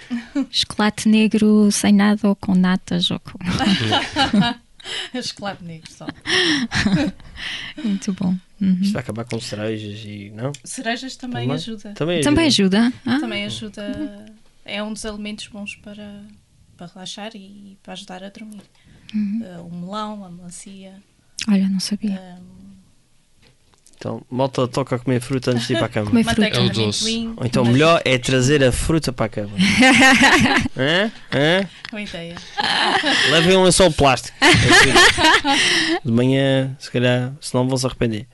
[0.52, 3.40] Chocolate negro sem nada ou com natas ou com.
[5.24, 6.06] chocolate negro só.
[7.84, 8.36] Muito bom.
[8.62, 8.80] Uhum.
[8.82, 10.32] Isto vai acabar com cerejas e.
[10.36, 10.52] Não?
[10.64, 11.56] Cerejas também, Também?
[11.56, 11.94] ajuda.
[11.94, 12.94] Também, Também ajuda.
[13.06, 14.26] Ah, Também ajuda.
[14.66, 16.24] É um dos alimentos bons para,
[16.80, 18.62] para relaxar e para ajudar a dormir.
[19.14, 19.42] Uhum.
[19.44, 20.94] Uh, o melão, a melancia.
[21.50, 22.38] Olha, não sabia.
[22.40, 22.70] um,
[23.98, 26.08] Então, malta toca a comer fruta antes de ir para a cama.
[26.08, 26.46] Comer fruta.
[26.48, 27.28] É o doce.
[27.36, 29.52] Ou então, mas- melhor é trazer a fruta para a cama.
[30.78, 31.12] Hã?
[31.34, 31.70] Hã?
[31.92, 32.36] Boa ideia.
[33.32, 34.38] Levem um lençol plástico.
[36.06, 38.26] De manhã, se calhar, senão vão se arrepender.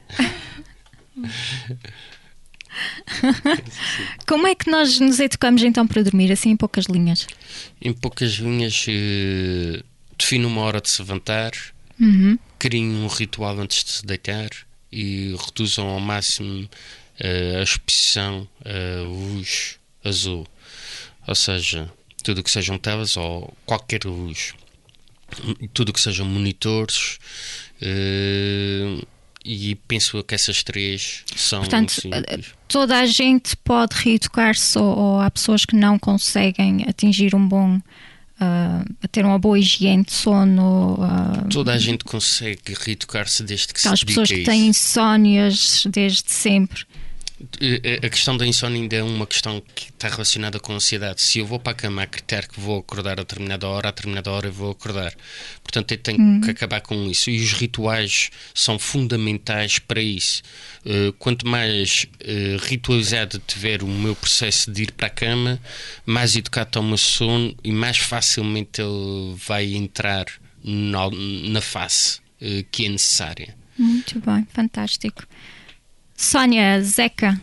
[4.27, 7.25] Como é que nós nos educamos então para dormir, assim em poucas linhas?
[7.81, 9.81] Em poucas linhas, eh,
[10.17, 11.51] define uma hora de se levantar,
[11.99, 12.37] Uhum.
[12.59, 14.49] criem um ritual antes de se deitar
[14.91, 16.69] e reduzam ao máximo
[17.19, 20.45] eh, a exposição a luz azul.
[21.27, 21.89] Ou seja,
[22.23, 24.53] tudo que sejam telas ou qualquer luz.
[25.73, 27.17] Tudo que sejam monitores.
[27.81, 29.01] eh,
[29.45, 32.47] e penso que essas três são Portanto, simples.
[32.67, 37.79] toda a gente pode reeducar-se ou, ou há pessoas que não conseguem atingir um bom.
[38.39, 40.97] a ter uma boa higiene de sono.
[40.99, 46.31] ah, Toda a gente consegue reeducar-se desde que se pessoas dedica que têm insónias desde
[46.31, 46.83] sempre.
[48.03, 51.21] A questão da insónia ainda é uma questão que está relacionada com a ansiedade.
[51.21, 53.91] Se eu vou para a cama a acreditar que vou acordar a determinada hora, a
[53.91, 55.13] determinada hora eu vou acordar.
[55.61, 57.29] Portanto, eu tenho que acabar com isso.
[57.29, 60.41] E os rituais são fundamentais para isso.
[60.85, 65.59] Eh, Quanto mais eh, ritualizado tiver o meu processo de ir para a cama,
[66.05, 70.25] mais educado está o meu sono e mais facilmente ele vai entrar
[70.63, 73.55] na, na face eh, que é necessária.
[73.77, 75.23] Muito bem, fantástico.
[76.15, 77.39] Sónia, Zeca,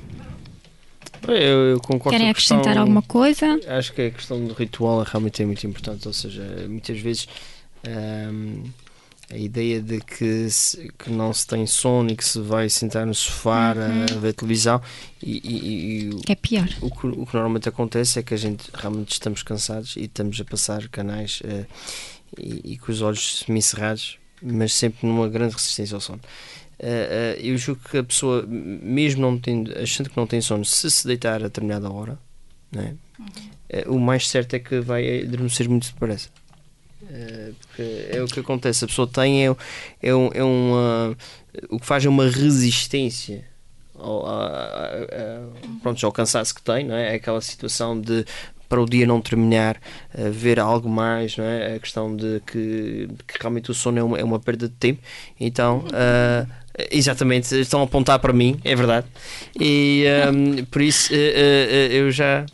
[1.29, 3.61] Eu, eu concordo querem acrescentar questão- alguma coisa?
[3.69, 7.29] Acho que a questão do ritual realmente é muito importante, ou seja, muitas vezes
[7.87, 8.65] hum,
[9.31, 13.07] a ideia de que, se- que não se tem sono e que se vai sentar
[13.07, 14.81] no sofá a ver televisão
[15.23, 16.69] e, e- e o- Que é pior.
[16.81, 20.41] o, que, o que normalmente acontece é que a gente realmente estamos cansados e estamos
[20.41, 21.67] a passar canais eh,
[22.39, 26.21] e, e com os olhos semicerrados, mas sempre numa grande resistência ao sono.
[26.83, 30.91] Eh, eu julgo que a pessoa, mesmo não tendo, achando que não tem sono, se
[30.91, 32.19] se deitar a determinada hora,
[32.73, 32.97] né,
[33.69, 36.29] eh, o mais certo é que vai adormecer muito depressa.
[37.61, 39.57] Porque é o que acontece, a pessoa tem é,
[40.03, 41.17] é, um, é uma,
[41.69, 43.45] o que faz é uma resistência
[43.95, 45.49] ao, a- a- a-
[45.83, 47.13] pronto, ao cansaço que tem, não é?
[47.13, 48.25] É aquela situação de
[48.69, 49.79] para o dia não terminar,
[50.33, 51.75] ver algo mais, não é?
[51.77, 55.03] A questão de que, que realmente o sono é uma, é uma perda de tempo.
[55.39, 56.47] Então, ah,
[56.91, 59.07] exatamente, estão a apontar para mim, é verdade.
[59.59, 62.45] E ahm, por isso eh, eh, eh, eu já.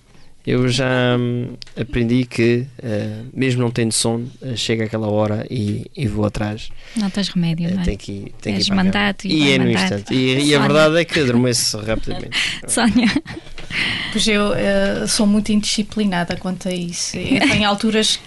[0.47, 5.85] Eu já hum, aprendi que, eh, mesmo não tendo sono, eh, chega aquela hora e,
[5.95, 6.71] e vou atrás.
[6.97, 7.85] Não tens remédio, Eh, não é?
[7.85, 10.15] tem que, tem que ir mandado e e é no instante.
[10.15, 12.39] E, e a verdade é que adormeço rapidamente.
[12.67, 13.09] Sónia,
[14.11, 17.19] Pois eu eh, sou muito indisciplinada quanto a isso.
[17.19, 18.19] Eu tenho alturas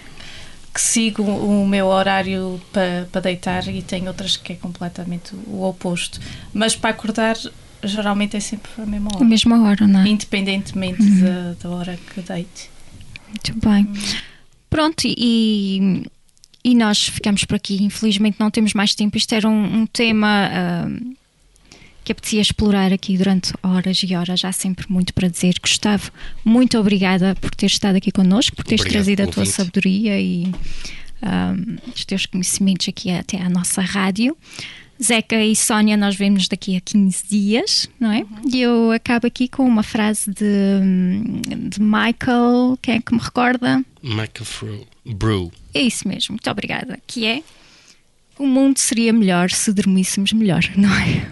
[0.74, 5.62] que sigo o meu horário para para deitar e tenho outras que é completamente o
[5.64, 6.18] oposto.
[6.54, 7.36] Mas para acordar,
[7.84, 10.08] geralmente é sempre a mesma a hora, mesma hora, não é?
[10.08, 11.20] independentemente Uhum.
[11.20, 12.70] da, da hora que deite.
[13.28, 13.88] Muito bem.
[14.70, 16.04] Pronto, e,
[16.64, 17.82] e nós ficamos por aqui.
[17.82, 19.16] Infelizmente não temos mais tempo.
[19.18, 21.14] Isto era um, um tema ahm,
[22.04, 24.44] que apetecia explorar aqui durante horas e horas.
[24.44, 25.54] Há sempre muito para dizer.
[25.60, 26.10] Gustavo,
[26.44, 29.54] muito obrigada por ter estado aqui connosco, por teres Obrigado trazido a tua convite.
[29.54, 30.52] sabedoria e
[31.22, 34.36] ahm, os teus conhecimentos aqui até à nossa rádio.
[35.02, 38.24] Zeca e Sónia, nós vemos daqui a 15 dias, não é?
[38.52, 40.80] E eu acabo aqui com uma frase de,
[41.70, 43.84] de Michael, quem é que me recorda?
[44.00, 45.52] Michael Brew.
[45.74, 47.00] É isso mesmo, muito obrigada.
[47.06, 47.42] Que é
[48.38, 51.28] o mundo seria melhor se dormíssemos melhor, não é?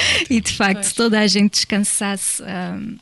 [0.30, 0.86] e de facto, Pois.
[0.86, 2.96] se toda a gente descansasse, hum,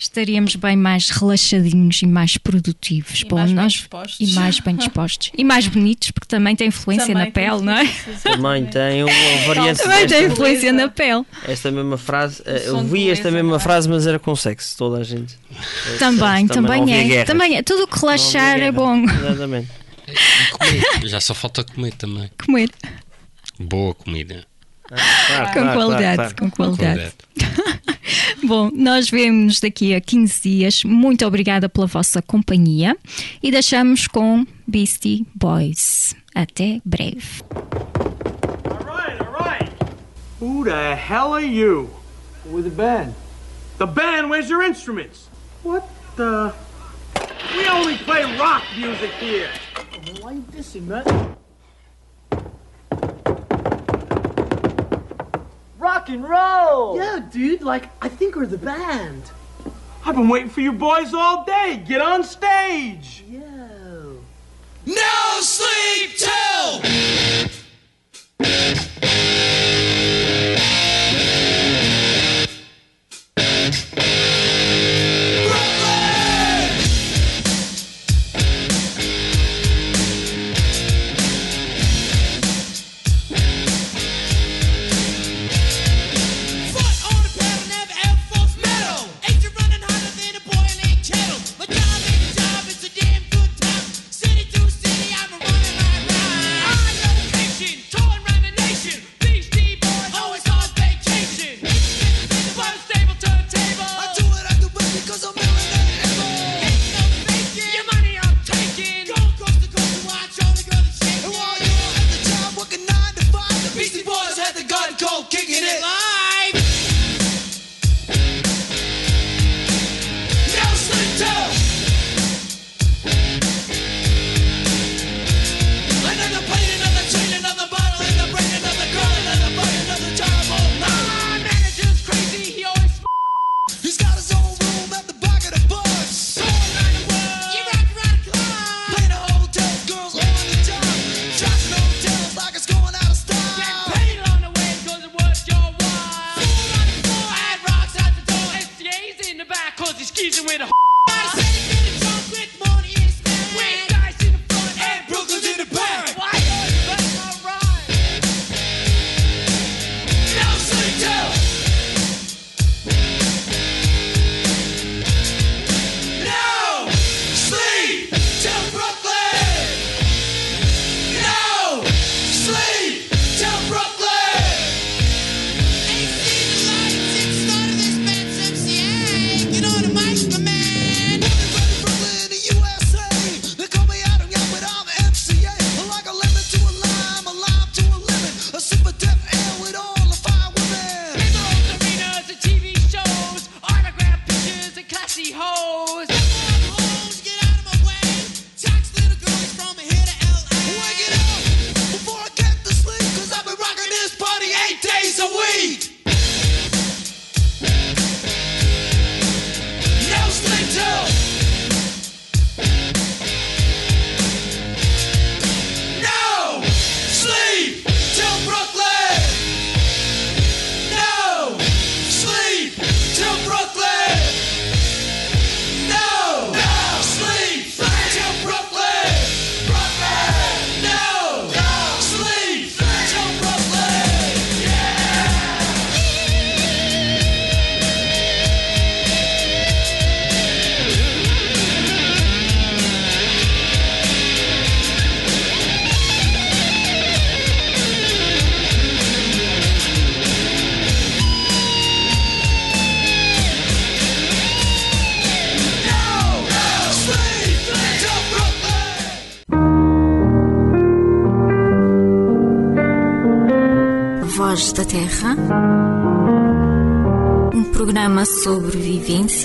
[0.00, 3.22] estaríamos bem mais relaxadinhos e mais produtivos.
[3.28, 4.16] E mais bem dispostos.
[4.20, 5.30] E mais bem dispostos.
[5.36, 7.84] E mais bonitos, porque também tem influência Também na pele, não é?
[8.22, 11.24] Também tem uma variante Também tem influência na pele.
[11.48, 12.42] esta mesma frase.
[12.46, 13.58] eh, Eu vi esta mesma é?
[13.58, 15.36] frase, mas era com sexo, toda a gente.
[15.98, 17.24] Também, também havia é.
[17.24, 17.62] Também é.
[17.62, 19.02] Tudo o que relaxar é bom.
[19.02, 19.68] Exatamente.
[20.06, 21.08] E comer.
[21.08, 22.30] Já só falta comer também.
[22.46, 22.70] Comer.
[23.58, 24.46] Boa comida.
[24.88, 27.12] Claro, Com claro, qualidade, claro, com qualidade.
[27.36, 27.78] Qualidade.
[28.46, 30.84] Bom, nós vemos daqui a 15 dias.
[30.84, 32.96] Muito obrigada pela vossa companhia
[33.42, 36.14] e deixamos com Beastie Boys.
[36.34, 37.42] Até breve.
[38.64, 39.70] All right, all right.
[40.40, 41.90] Who the hell are you?
[42.50, 43.14] With the band.
[43.78, 44.30] The band?
[44.30, 45.28] Where's your instruments?
[45.62, 45.84] What
[46.16, 46.54] the?
[47.54, 49.50] We only play rock music here.
[50.22, 51.04] Why dissing, man?
[55.88, 56.98] Rock and roll.
[56.98, 57.62] Yeah, dude.
[57.62, 59.22] Like I think we're the band.
[60.04, 61.82] I've been waiting for you boys all day.
[61.88, 63.24] Get on stage.
[63.26, 63.38] Yeah.
[64.84, 67.17] No sleep till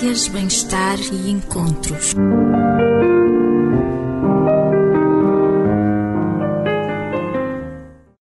[0.04, 1.73] Bem-estar e encontros.